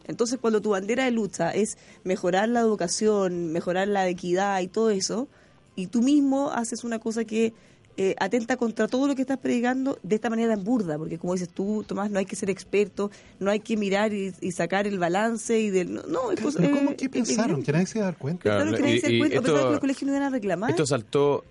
[0.10, 4.90] Entonces, cuando tu bandera de lucha es mejorar la educación, mejorar la equidad y todo
[4.90, 5.28] eso,
[5.76, 7.54] y tú mismo haces una cosa que
[7.98, 11.34] eh, atenta contra todo lo que estás predicando de esta manera tan burda, porque como
[11.34, 14.88] dices tú, Tomás, no hay que ser experto, no hay que mirar y, y sacar
[14.88, 15.94] el balance y del...
[15.96, 16.60] No, no, es cosa...
[16.62, 17.60] ¿Pero cómo eh, qué eh, pensaron?
[17.60, 18.44] eh, Que nadie se a dar cuenta.
[18.44, 20.24] Claro, Pensaron que nadie y- se da cuenta, esto- pensaron que los colegios no iban
[20.28, 20.70] a reclamar.
[20.70, 21.44] Esto saltó,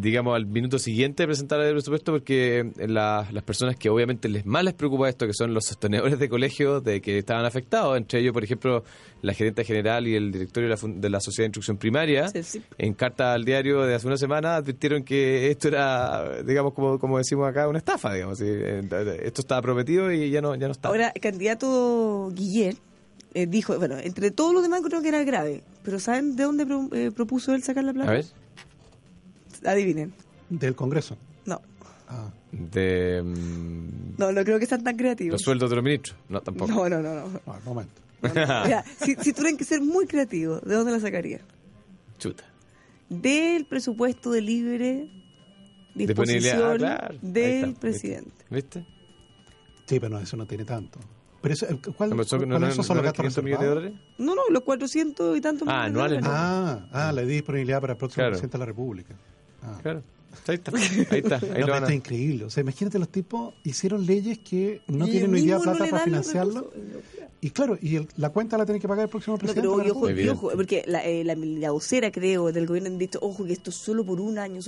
[0.00, 4.28] digamos, al minuto siguiente de presentar el presupuesto porque eh, la- las personas que obviamente
[4.28, 7.96] les más les preocupa esto, que son los sostenedores de colegios de que estaban afectados,
[7.96, 8.84] entre ellos, por ejemplo,
[9.22, 12.42] la gerente general y el directorio de la, de la Sociedad de Instrucción Primaria, Sí,
[12.42, 12.62] sí.
[12.78, 17.18] en carta al diario de hace una semana advirtieron que esto era, digamos, como, como
[17.18, 18.40] decimos acá, una estafa, digamos.
[18.40, 18.80] eh,
[19.22, 20.88] esto estaba prometido y ya no, ya no está.
[20.88, 22.80] Ahora, el candidato Guillermo
[23.34, 26.66] eh, dijo, bueno, entre todos los demás creo que era grave, pero ¿saben de dónde
[26.66, 28.10] pro- eh, propuso él sacar la plata?
[28.10, 28.24] A ver,
[29.64, 30.12] Adivinen.
[30.48, 31.16] Del Congreso.
[31.46, 31.60] No,
[32.08, 35.32] Ah, de mm, no, no creo que sean tan creativos.
[35.34, 36.16] los sueldos de los ministros.
[36.28, 36.70] No, tampoco.
[36.72, 37.40] No, no, no, no.
[37.46, 38.00] no, al momento.
[38.22, 41.40] Mira, si, si tuvieran que ser muy creativos, ¿de dónde la sacaría?
[42.18, 42.44] Chuta.
[43.08, 45.08] Del presupuesto de libre
[45.94, 47.14] Disponibilidad, disposición ah, claro.
[47.22, 47.80] Del está, ¿viste?
[47.80, 48.44] presidente.
[48.50, 48.86] ¿Viste?
[49.86, 51.00] Sí, pero no, eso no tiene tanto.
[51.42, 53.60] Pero eso, ¿cuál, No, son- no, cuáles no, esos son no los gastos 500 millones
[53.68, 53.92] de reservados?
[53.94, 54.16] dólares?
[54.18, 56.88] No, no, los 400 y tantos Ah, millones de anuales, dólares.
[56.92, 58.30] Ah, ah, la disponibilidad para el próximo Claro.
[58.32, 59.14] presidente de la República.
[59.62, 59.78] Ah.
[59.82, 60.02] Claro.
[60.46, 60.72] Ahí está.
[61.10, 61.36] Ahí está.
[61.36, 61.94] Ahí No, lo pero van esto es a...
[61.94, 62.44] increíble.
[62.44, 65.90] O sea, imagínate, los tipos hicieron leyes que no Y tienen mismo no plata le
[65.90, 66.72] para financiarlo.
[67.40, 69.68] Y claro, y el- la cuenta la tiene que pagar el próximo No, presidente.
[69.76, 70.08] pero ojo,
[70.46, 73.70] ojo, porque la, eh, la, la vocera, creo, del gobierno han dicho, ojo, que esto
[73.70, 74.60] es solo por un año.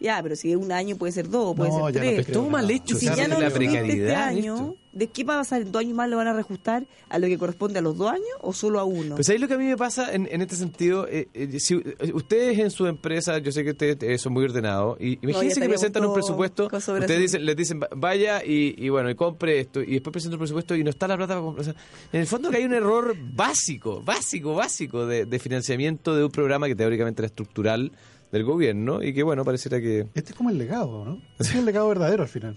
[0.00, 2.18] Ya, pero si es un año puede ser dos, puede No, ser no tres.
[2.20, 2.96] Es creo todo mal hecho.
[2.96, 4.76] Si ya no lo precariedad este año, esto.
[4.92, 5.62] ¿de qué va a pasar?
[5.62, 8.10] ¿En dos años más lo van a reajustar a lo que corresponde a los dos
[8.12, 9.16] años o solo a uno?
[9.16, 11.74] Pues ahí lo que a mí me pasa en, en este sentido, eh, eh, si
[11.74, 15.60] eh, ustedes en su empresa, yo sé que ustedes eh, son muy ordenados, y imagínense
[15.60, 19.58] que presentan un presupuesto, ustedes dicen, les dicen, "Va- vaya y, y bueno, y compre
[19.58, 21.60] esto, y después presentan un presupuesto y no está la plata para comprar.
[21.68, 21.74] O sea,
[22.12, 26.30] en el fondo que hay un error básico, básico, básico de, de financiamiento de un
[26.30, 27.90] programa que teóricamente era estructural
[28.32, 30.06] del gobierno y que bueno, pareciera que...
[30.14, 31.22] Este es como el legado, ¿no?
[31.38, 32.56] Este es el legado verdadero al final.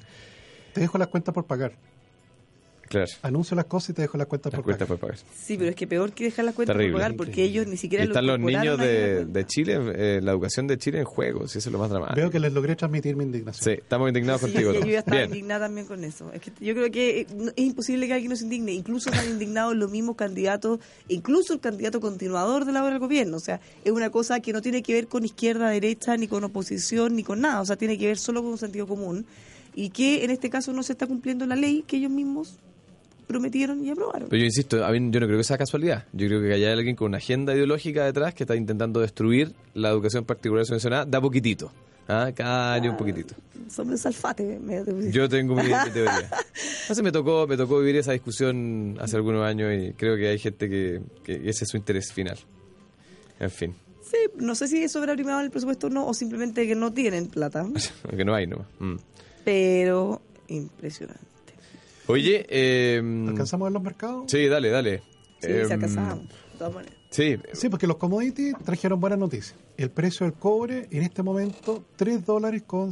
[0.73, 1.73] Te dejo las cuentas por pagar.
[2.91, 4.99] Claro, Anuncio las cosas y te dejo las cuentas las por cuentas pagar.
[4.99, 5.25] por pagar.
[5.35, 6.99] Sí, pero es que peor que dejar las cuentas por Terrible.
[6.99, 7.51] pagar porque Increíble.
[7.61, 9.39] ellos ni siquiera Y están lo los niños la de, cuenta.
[9.39, 12.15] de Chile, eh, la educación de Chile en juegos, y eso es lo más dramático.
[12.17, 13.63] Veo que les logré transmitir mi indignación.
[13.75, 14.73] Sí, estamos indignados Sí, contigo.
[14.73, 15.29] yo, yo ya estaba Bien.
[15.29, 16.31] indignada también con eso.
[16.33, 18.73] Es que yo creo que eh, es imposible que alguien no se indigne.
[18.73, 23.37] Incluso están indignados los mismos candidatos, incluso el candidato continuador de la obra del gobierno.
[23.37, 26.43] O sea, es una cosa que no tiene que ver con izquierda, derecha, ni con
[26.43, 27.61] oposición, ni con nada.
[27.61, 29.25] O sea, tiene que ver solo con un sentido común.
[29.73, 32.57] Y que en este caso no se está cumpliendo la ley que ellos mismos
[33.31, 34.29] prometieron y aprobaron.
[34.29, 36.05] Pero yo insisto, a mí yo no creo que sea casualidad.
[36.13, 39.89] Yo creo que hay alguien con una agenda ideológica detrás que está intentando destruir la
[39.89, 41.71] educación particular subvencionada de a poquitito.
[42.07, 42.31] ¿ah?
[42.35, 43.35] Cada año un poquitito.
[43.69, 44.59] Sobre salfate.
[44.59, 46.29] me- me- Yo tengo mi, mi teoría.
[46.81, 50.39] Entonces me tocó, me tocó vivir esa discusión hace algunos años y creo que hay
[50.39, 52.37] gente que, que ese es su interés final.
[53.39, 53.73] En fin,
[54.03, 57.27] Sí, no sé si primado en el presupuesto o no, o simplemente que no tienen
[57.27, 57.61] plata.
[58.09, 58.65] aunque no hay, ¿no?
[58.79, 58.97] Mm.
[59.45, 61.21] Pero impresionante.
[62.11, 64.23] Oye, eh, ¿Alcanzamos a ver los mercados?
[64.31, 64.99] sí, dale, dale.
[65.39, 66.19] Sí, Em, se alcanzamos.
[66.27, 66.95] De todas maneras.
[67.09, 69.55] Sí, Sí, porque los commodities trajeron buenas noticias.
[69.77, 72.91] El precio del cobre en este momento, 3 dólares con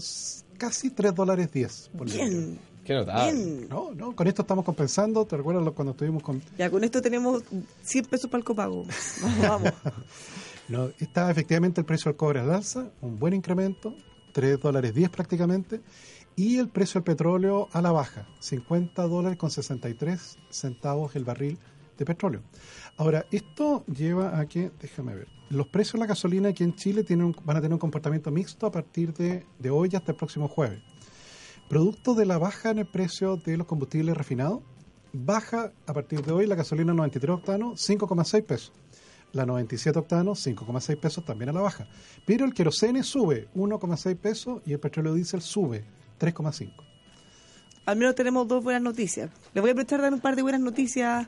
[0.58, 1.92] casi 3 dólares 10.
[1.98, 2.10] por.
[2.12, 2.58] Bien.
[2.84, 3.68] qué notable.
[3.70, 5.24] No, no, con esto estamos compensando.
[5.26, 6.42] ¿Te recuerdas lo- cuando estuvimos con...
[6.58, 7.44] Ya con esto tenemos
[7.84, 8.84] 100 pesos para el copago.
[9.22, 9.74] Vamos, vamos.
[10.70, 13.96] No, está efectivamente el precio del cobre al alza, un buen incremento,
[14.34, 15.82] 3 dólares 10 prácticamente,
[16.40, 21.60] y el precio del petróleo a la baja, 50 dólares con 63 centavos el barril
[21.98, 22.44] de petróleo.
[22.96, 27.06] Ahora, esto lleva a que, déjame ver, los precios de la gasolina aquí en Chile
[27.44, 30.82] van a tener un comportamiento mixto a partir de, de hoy hasta el próximo jueves.
[31.68, 34.62] Producto de la baja en el precio de los combustibles refinados,
[35.12, 38.72] baja a partir de hoy la gasolina 93 octanos 5,6 pesos.
[39.34, 41.86] La 97 octanos 5,6 pesos también a la baja.
[42.26, 46.72] Pero el querosene sube 1,6 pesos y el petróleo diésel sube 3,5.
[47.86, 49.30] Al menos tenemos dos buenas noticias.
[49.54, 51.28] Les voy a prestar dar un par de buenas noticias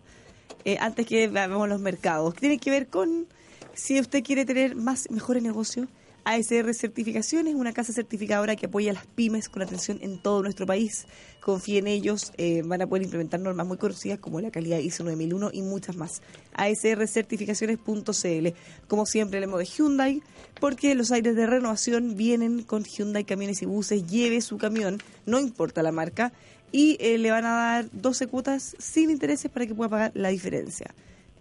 [0.63, 2.33] eh, antes que veamos los mercados.
[2.35, 3.27] Que tienen que ver con
[3.73, 5.87] si usted quiere tener más mejores negocios.
[6.23, 10.65] ASR Certificaciones, una casa certificadora que apoya a las pymes con atención en todo nuestro
[10.65, 11.07] país.
[11.39, 15.03] Confíe en ellos, eh, van a poder implementar normas muy conocidas como la calidad ISO
[15.03, 16.21] 9001 y muchas más.
[16.53, 18.47] ASRcertificaciones.cl.
[18.87, 20.21] Como siempre, hablemos de Hyundai,
[20.59, 24.05] porque los aires de renovación vienen con Hyundai Camiones y Buses.
[24.05, 26.31] Lleve su camión, no importa la marca,
[26.71, 30.29] y eh, le van a dar 12 cuotas sin intereses para que pueda pagar la
[30.29, 30.93] diferencia.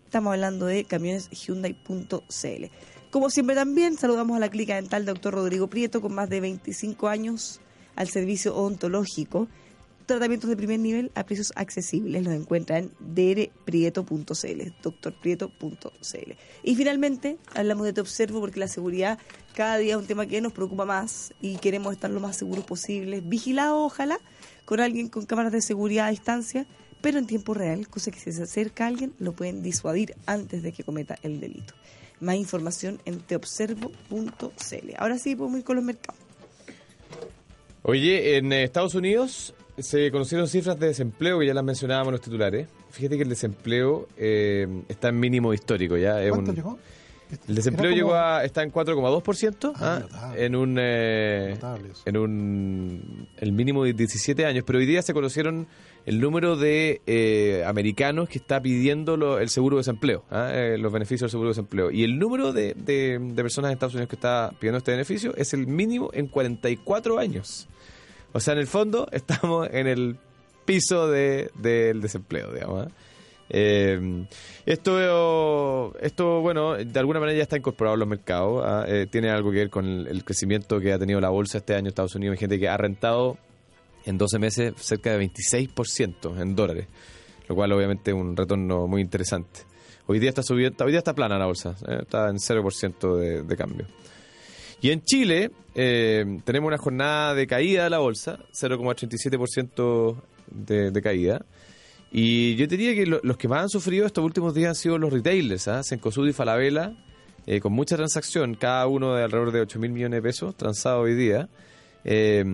[0.07, 2.65] Estamos hablando de camioneshyundai.cl.
[3.11, 5.35] Como siempre también saludamos a la clínica dental Dr.
[5.35, 7.61] Rodrigo Prieto con más de 25 años
[7.97, 9.49] al servicio odontológico.
[10.07, 12.23] Tratamientos de primer nivel a precios accesibles.
[12.23, 16.33] Los encuentra en drprieto.cl, drprieto.cl.
[16.63, 19.19] Y finalmente, hablamos de Te Observo porque la seguridad
[19.57, 22.65] cada día es un tema que nos preocupa más y queremos estar lo más seguros
[22.65, 23.23] posible.
[23.23, 24.21] Vigilado, ojalá,
[24.65, 26.65] con alguien con cámaras de seguridad a distancia,
[27.01, 30.63] pero en tiempo real, cosa que si se acerca a alguien lo pueden disuadir antes
[30.63, 31.75] de que cometa el delito.
[32.21, 34.91] Más información en teobservo.cl.
[34.99, 36.21] Ahora sí, podemos ir con los mercados.
[37.83, 42.21] Oye, en Estados Unidos se conocieron cifras de desempleo que ya las mencionábamos en los
[42.21, 42.69] titulares.
[42.91, 46.23] Fíjate que el desempleo eh, está en mínimo histórico ya.
[46.23, 46.79] Es ¿Cuánto un- llegó?
[47.49, 51.57] El desempleo llegó a, está en 4,2%, Ah, ah, en un eh,
[52.07, 55.67] en un el mínimo de 17 años, pero hoy día se conocieron
[56.07, 60.79] el número de eh, americanos que está pidiendo lo- el seguro de desempleo, ah, eh,
[60.79, 61.91] los beneficios del seguro de desempleo.
[61.91, 65.35] Y el número de, de- de personas en Estados Unidos que está pidiendo este beneficio
[65.37, 67.69] es el mínimo en 44 años.
[68.33, 70.17] O sea, en el fondo estamos en el
[70.65, 72.89] piso de- del desempleo, digamos.
[73.51, 74.27] Eh,
[74.65, 78.63] esto, esto, bueno, de alguna manera ya está incorporado en los mercados.
[78.65, 78.85] ¿ah?
[78.87, 81.81] Eh, tiene algo que ver con el, crecimiento que ha tenido la bolsa este año
[81.81, 82.35] en Estados Unidos.
[82.35, 83.37] Hay gente que ha rentado
[84.05, 86.87] en 12 meses cerca de 26% en dólares,
[87.49, 89.61] lo cual obviamente es un retorno muy interesante.
[90.07, 91.99] Hoy día está subiendo, hoy día está plana la bolsa, ¿eh?
[92.03, 93.87] está en 0% de, de cambio.
[94.81, 100.17] Y en Chile eh, tenemos una jornada de caída de la bolsa, 0,87%
[100.51, 101.45] de, de caída.
[102.13, 104.99] Y yo diría que lo- los que más han sufrido estos últimos días han sido
[104.99, 105.83] los retailers, ¿ah?
[105.85, 106.93] Cencosud y Falabella,
[107.47, 111.05] eh, con mucha transacción, cada uno de alrededor de 8 mil millones de pesos transados
[111.05, 111.49] hoy día.
[112.05, 112.45] Eh,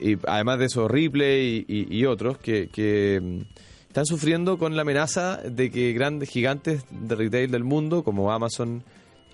[0.00, 3.40] y además de eso, Ripley y, y- y otros que, que, mm,
[3.88, 8.82] están sufriendo con la amenaza de que grandes gigantes de retail del mundo, como Amazon,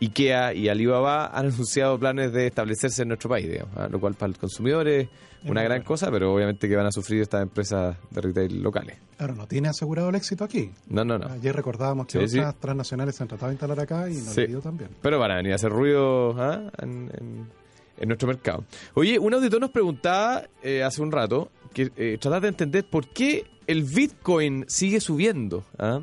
[0.01, 3.88] IKEA y Alibaba, han anunciado planes de establecerse en nuestro país, digamos, ¿ah?
[3.90, 5.09] lo cual para el consumidor es
[5.44, 8.96] una gran cosa, pero obviamente que van a sufrir estas empresas de retail locales.
[9.16, 10.70] Claro, no tiene asegurado el éxito aquí.
[10.88, 11.26] No, no, no.
[11.28, 12.38] Ayer recordábamos que Sí, sí.
[12.38, 14.40] otras transnacionales se han tratado de instalar acá y no Sí.
[14.42, 14.90] le ha ido tan bien.
[15.01, 16.70] Pero van a venir a hacer ruido ¿ah?
[16.82, 17.59] en, en-
[18.01, 18.64] en nuestro mercado.
[18.94, 23.09] Oye, un auditor nos preguntaba eh, hace un rato que eh, tratar de entender por
[23.09, 25.64] qué el Bitcoin sigue subiendo.
[25.78, 26.01] ¿ah?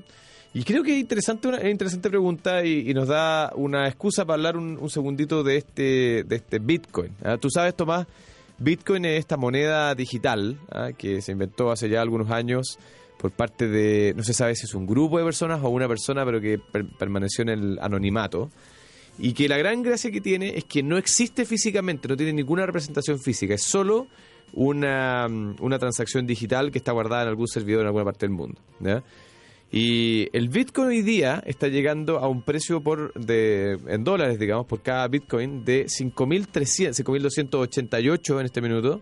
[0.55, 4.23] Y creo que es interesante una es interesante pregunta y, y nos da una excusa
[4.25, 7.11] para hablar un, un segundito de este de este Bitcoin.
[7.23, 7.37] ¿ah?
[7.37, 8.07] Tú sabes, Tomás,
[8.57, 10.91] Bitcoin es esta moneda digital ¿ah?
[10.97, 12.79] que se inventó hace ya algunos años
[13.17, 16.23] por parte de, no se sabe si es un grupo de personas o una persona,
[16.23, 18.49] pero que per- permaneció en el anonimato.
[19.17, 22.65] Y que la gran gracia que tiene es que no existe físicamente, no tiene ninguna
[22.65, 24.07] representación física, es solo
[24.53, 25.27] una,
[25.59, 28.59] una transacción digital que está guardada en algún servidor en alguna parte del mundo.
[28.79, 29.01] ¿ya?
[29.71, 34.67] Y el Bitcoin hoy día está llegando a un precio por de en dólares, digamos,
[34.67, 39.01] por cada Bitcoin de 5.300, 5.288 en este minuto.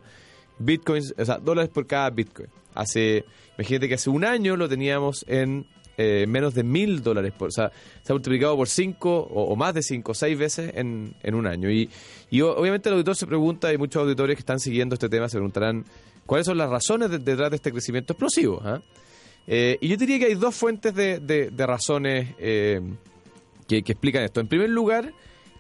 [0.59, 2.47] Bitcoins, o sea, dólares por cada Bitcoin.
[2.73, 3.25] Hace,
[3.57, 7.51] imagínate que hace un año lo teníamos en eh, menos de mil dólares por, o
[7.51, 11.35] sea, se ha multiplicado por cinco o, más de cinco o seis veces en, en
[11.35, 11.69] un año.
[11.69, 11.87] Y,
[12.31, 15.37] y obviamente el auditor se pregunta, y muchos auditores que están siguiendo este tema se
[15.37, 15.85] preguntarán
[16.25, 18.59] cuáles son las razones de- detrás de este crecimiento explosivo.
[18.63, 18.81] ¿ah?
[19.47, 22.81] Eh, y yo diría que hay dos fuentes de, de- razones eh,
[23.67, 24.39] que, explican esto.
[24.39, 25.13] En primer lugar,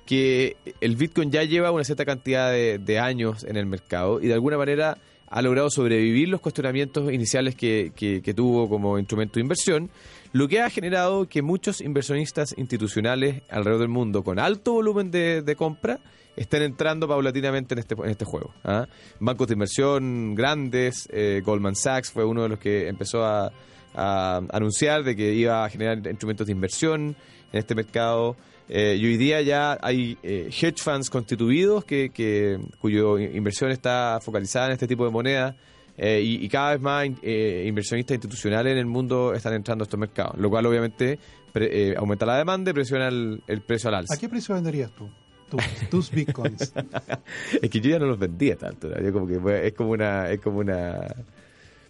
[0.05, 4.27] que el Bitcoin ya lleva una cierta cantidad de, de años en el mercado y
[4.27, 4.97] de alguna manera
[5.29, 9.89] ha logrado sobrevivir los cuestionamientos iniciales que, que- que tuvo como instrumento de inversión,
[10.33, 15.55] lo que ha generado que muchos inversionistas institucionales alrededor del mundo con alto volumen de,
[15.55, 15.99] compra
[16.35, 18.51] estén entrando paulatinamente en este, en este juego.
[18.63, 18.87] ¿ah?
[19.19, 23.51] Bancos de inversión grandes, eh, Goldman Sachs fue uno de los que empezó a,
[23.95, 27.15] anunciar de que iba a generar instrumentos de inversión
[27.51, 28.35] en este mercado.
[28.67, 34.17] Eh, y hoy día ya hay eh, hedge funds constituidos que, que, cuyo inversión está
[34.19, 35.55] focalizada en este tipo de moneda
[35.97, 39.85] eh, y, y cada vez más eh, inversionistas institucionales en el mundo están entrando a
[39.85, 41.19] estos mercados, lo cual obviamente
[41.51, 44.13] pre- eh, aumenta la demanda y presiona el, el precio al alza.
[44.13, 45.09] ¿A qué precio venderías tú?
[45.49, 46.73] Tus, tus bitcoins.
[47.61, 48.99] Es que yo ya no los vendía tanto, ¿no?
[48.99, 51.13] yo como que es como una es como una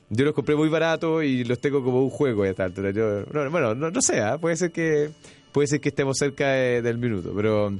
[0.10, 2.92] yo los compré muy barato y los tengo como un juego a esta altura.
[2.92, 4.38] Yo, no, bueno, no, no sé, ¿ah?
[4.38, 5.10] puede ser que,
[5.52, 7.32] puede ser que estemos cerca de- del minuto.
[7.36, 7.74] Pero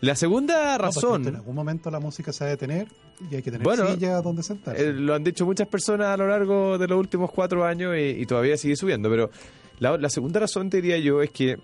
[0.00, 2.88] la segunda No, razón, en algún momento la música se va a detener
[3.30, 4.82] y hay que tener Bueno, silla donde sentarse.
[4.88, 8.20] eh, lo han dicho muchas personas a lo largo de los últimos cuatro años y,
[8.22, 9.10] y todavía sigue subiendo.
[9.10, 9.30] Pero
[9.78, 11.58] la, la segunda razón, te diría yo, es que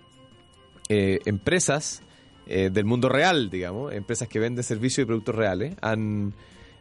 [0.89, 2.01] eh, empresas
[2.45, 6.33] eh, del mundo real, digamos, empresas que venden servicios y productos reales, han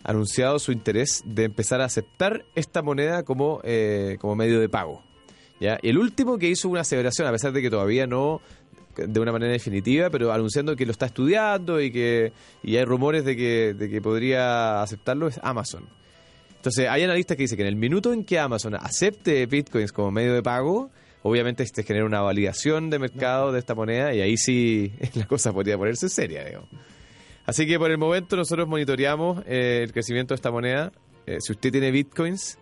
[0.05, 5.03] anunciado su interés de empezar a aceptar esta moneda como, eh, como medio de pago.
[5.59, 5.79] ¿ya?
[5.83, 8.41] Y el último que hizo una aseveración, a pesar de que todavía no
[8.97, 12.33] de una manera definitiva, pero anunciando que lo está estudiando y que
[12.63, 15.85] y hay rumores de que, de que podría aceptarlo, es Amazon.
[16.57, 20.11] Entonces, hay analistas que dicen que en el minuto en que Amazon acepte bitcoins como
[20.11, 20.91] medio de pago,
[21.23, 25.53] obviamente este genera una validación de mercado de esta moneda y ahí sí la cosa
[25.53, 26.69] podría ponerse seria, digamos.
[27.45, 30.91] Así que por el momento nosotros monitoreamos eh, el crecimiento de esta moneda.
[31.27, 32.59] Eh, si usted tiene bitcoins,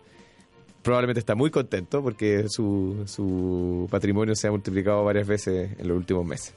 [0.85, 5.97] probablemente está muy contento porque su, su patrimonio se ha multiplicado varias veces en los
[5.97, 6.53] últimos meses.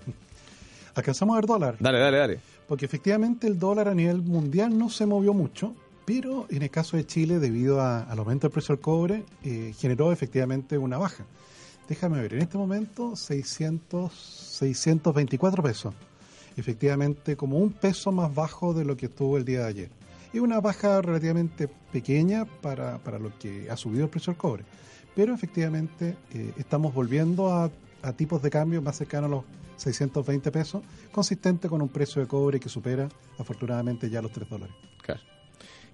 [0.95, 1.77] Alcanzamos a ver dólar.
[1.81, 2.41] Dale, dale, dale.
[2.69, 5.75] Porque efectivamente el dólar a nivel mundial no se movió mucho,
[6.05, 9.73] pero en el caso de Chile, debido a- al aumento del precio del cobre, eh,
[9.79, 11.25] generó efectivamente una baja.
[11.89, 15.95] Déjame ver, en este momento 600, 624 pesos.
[16.57, 19.91] Efectivamente, como un peso más bajo de lo que estuvo el día de ayer.
[20.33, 24.65] Y una baja relativamente pequeña para, para lo que ha subido el precio del cobre.
[25.15, 27.71] Pero efectivamente eh, estamos volviendo a,
[28.03, 29.45] a tipos de cambio más cercanos a los
[29.77, 33.09] 620 pesos, consistente con un precio de cobre que supera
[33.39, 34.75] afortunadamente ya los 3 dólares.
[35.03, 35.21] Claro.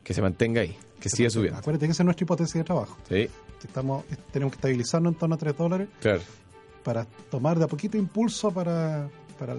[0.03, 1.59] Que se mantenga ahí, que siga subiendo.
[1.59, 2.97] Acuérdate que esa es nuestra hipótesis de trabajo.
[3.09, 3.29] Sí,
[3.61, 6.21] Que estamos, tenemos que estabilizarnos en torno a 3 dólares claro.
[6.83, 9.09] para tomar de a poquito impulso para,
[9.39, 9.57] para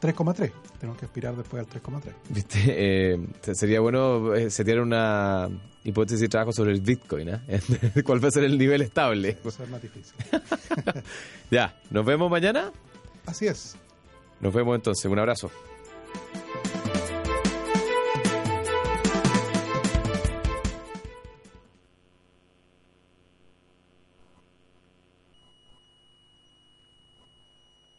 [0.00, 0.50] 3,3.
[0.78, 2.00] Tenemos que aspirar después al 3,3.
[2.28, 2.58] ¿Viste?
[2.66, 5.48] Eh, se- sería bueno eh, setear una
[5.84, 7.40] hipótesis de trabajo sobre el Bitcoin, ¿eh?
[8.04, 9.38] ¿Cuál va a ser el nivel estable?
[9.44, 10.14] Eso es más difícil.
[11.50, 12.70] Ya, nos vemos mañana.
[13.26, 13.76] Así es.
[14.40, 15.04] Nos vemos entonces.
[15.10, 15.50] Un abrazo.